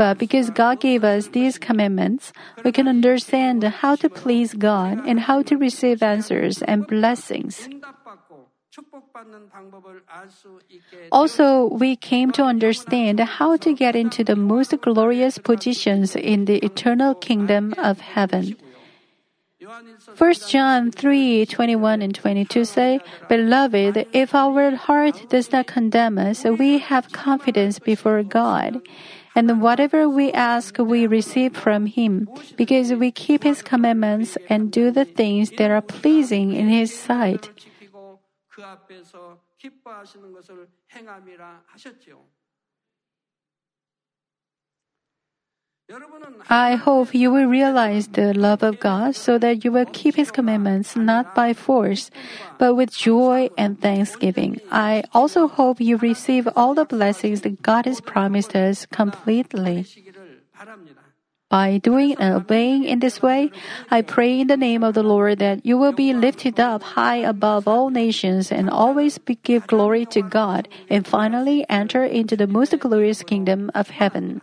But 0.00 0.16
because 0.16 0.48
God 0.48 0.80
gave 0.80 1.04
us 1.04 1.28
these 1.28 1.58
commandments, 1.58 2.32
we 2.64 2.72
can 2.72 2.88
understand 2.88 3.62
how 3.84 3.96
to 3.96 4.08
please 4.08 4.54
God 4.54 5.04
and 5.04 5.20
how 5.20 5.42
to 5.42 5.58
receive 5.58 6.02
answers 6.02 6.62
and 6.62 6.86
blessings. 6.86 7.68
Also, 11.12 11.68
we 11.68 11.96
came 11.96 12.32
to 12.32 12.44
understand 12.44 13.20
how 13.20 13.58
to 13.58 13.74
get 13.74 13.94
into 13.94 14.24
the 14.24 14.36
most 14.36 14.72
glorious 14.80 15.36
positions 15.36 16.16
in 16.16 16.46
the 16.46 16.64
eternal 16.64 17.14
kingdom 17.14 17.74
of 17.76 18.00
heaven. 18.00 18.56
1 20.16 20.32
John 20.48 20.90
3 20.90 21.44
21 21.44 22.00
and 22.00 22.14
22 22.14 22.64
say, 22.64 23.00
Beloved, 23.28 24.08
if 24.14 24.34
our 24.34 24.74
heart 24.76 25.28
does 25.28 25.52
not 25.52 25.66
condemn 25.66 26.16
us, 26.16 26.44
we 26.44 26.78
have 26.78 27.12
confidence 27.12 27.78
before 27.78 28.22
God. 28.22 28.80
And 29.35 29.61
whatever 29.61 30.07
we 30.07 30.31
ask, 30.31 30.77
we 30.79 31.07
receive 31.07 31.55
from 31.55 31.87
Him, 31.87 32.27
because 32.55 32.93
we 32.93 33.11
keep 33.11 33.43
His 33.43 33.61
commandments 33.61 34.37
and 34.49 34.71
do 34.71 34.91
the 34.91 35.05
things 35.05 35.51
that 35.57 35.71
are 35.71 35.81
pleasing 35.81 36.53
in 36.53 36.69
His 36.69 36.93
sight. 36.93 37.47
를 37.47 37.55
지키고 37.55 38.19
그 38.47 38.63
앞에서 38.63 39.39
기뻐하시는 39.57 40.31
것을 40.31 40.67
행함이라 40.93 41.63
하셨지요. 41.67 42.28
I 46.48 46.74
hope 46.74 47.14
you 47.14 47.30
will 47.30 47.46
realize 47.46 48.08
the 48.08 48.32
love 48.34 48.62
of 48.62 48.80
God 48.80 49.14
so 49.16 49.38
that 49.38 49.64
you 49.64 49.72
will 49.72 49.86
keep 49.86 50.14
His 50.14 50.30
commandments 50.30 50.94
not 50.96 51.34
by 51.34 51.52
force, 51.52 52.10
but 52.58 52.74
with 52.74 52.94
joy 52.94 53.50
and 53.58 53.80
thanksgiving. 53.80 54.60
I 54.70 55.02
also 55.12 55.48
hope 55.48 55.80
you 55.80 55.96
receive 55.96 56.48
all 56.54 56.74
the 56.74 56.84
blessings 56.84 57.42
that 57.42 57.62
God 57.62 57.86
has 57.86 58.00
promised 58.00 58.54
us 58.54 58.86
completely. 58.86 59.86
By 61.48 61.78
doing 61.78 62.14
and 62.20 62.34
obeying 62.34 62.84
in 62.84 63.00
this 63.00 63.20
way, 63.20 63.50
I 63.90 64.02
pray 64.02 64.38
in 64.38 64.46
the 64.46 64.56
name 64.56 64.84
of 64.84 64.94
the 64.94 65.02
Lord 65.02 65.40
that 65.40 65.66
you 65.66 65.76
will 65.76 65.92
be 65.92 66.14
lifted 66.14 66.60
up 66.60 66.82
high 66.94 67.16
above 67.16 67.66
all 67.66 67.90
nations 67.90 68.52
and 68.52 68.70
always 68.70 69.18
give 69.42 69.66
glory 69.66 70.06
to 70.14 70.22
God 70.22 70.68
and 70.88 71.04
finally 71.04 71.66
enter 71.68 72.04
into 72.04 72.36
the 72.36 72.46
most 72.46 72.78
glorious 72.78 73.24
kingdom 73.24 73.70
of 73.74 73.90
heaven. 73.90 74.42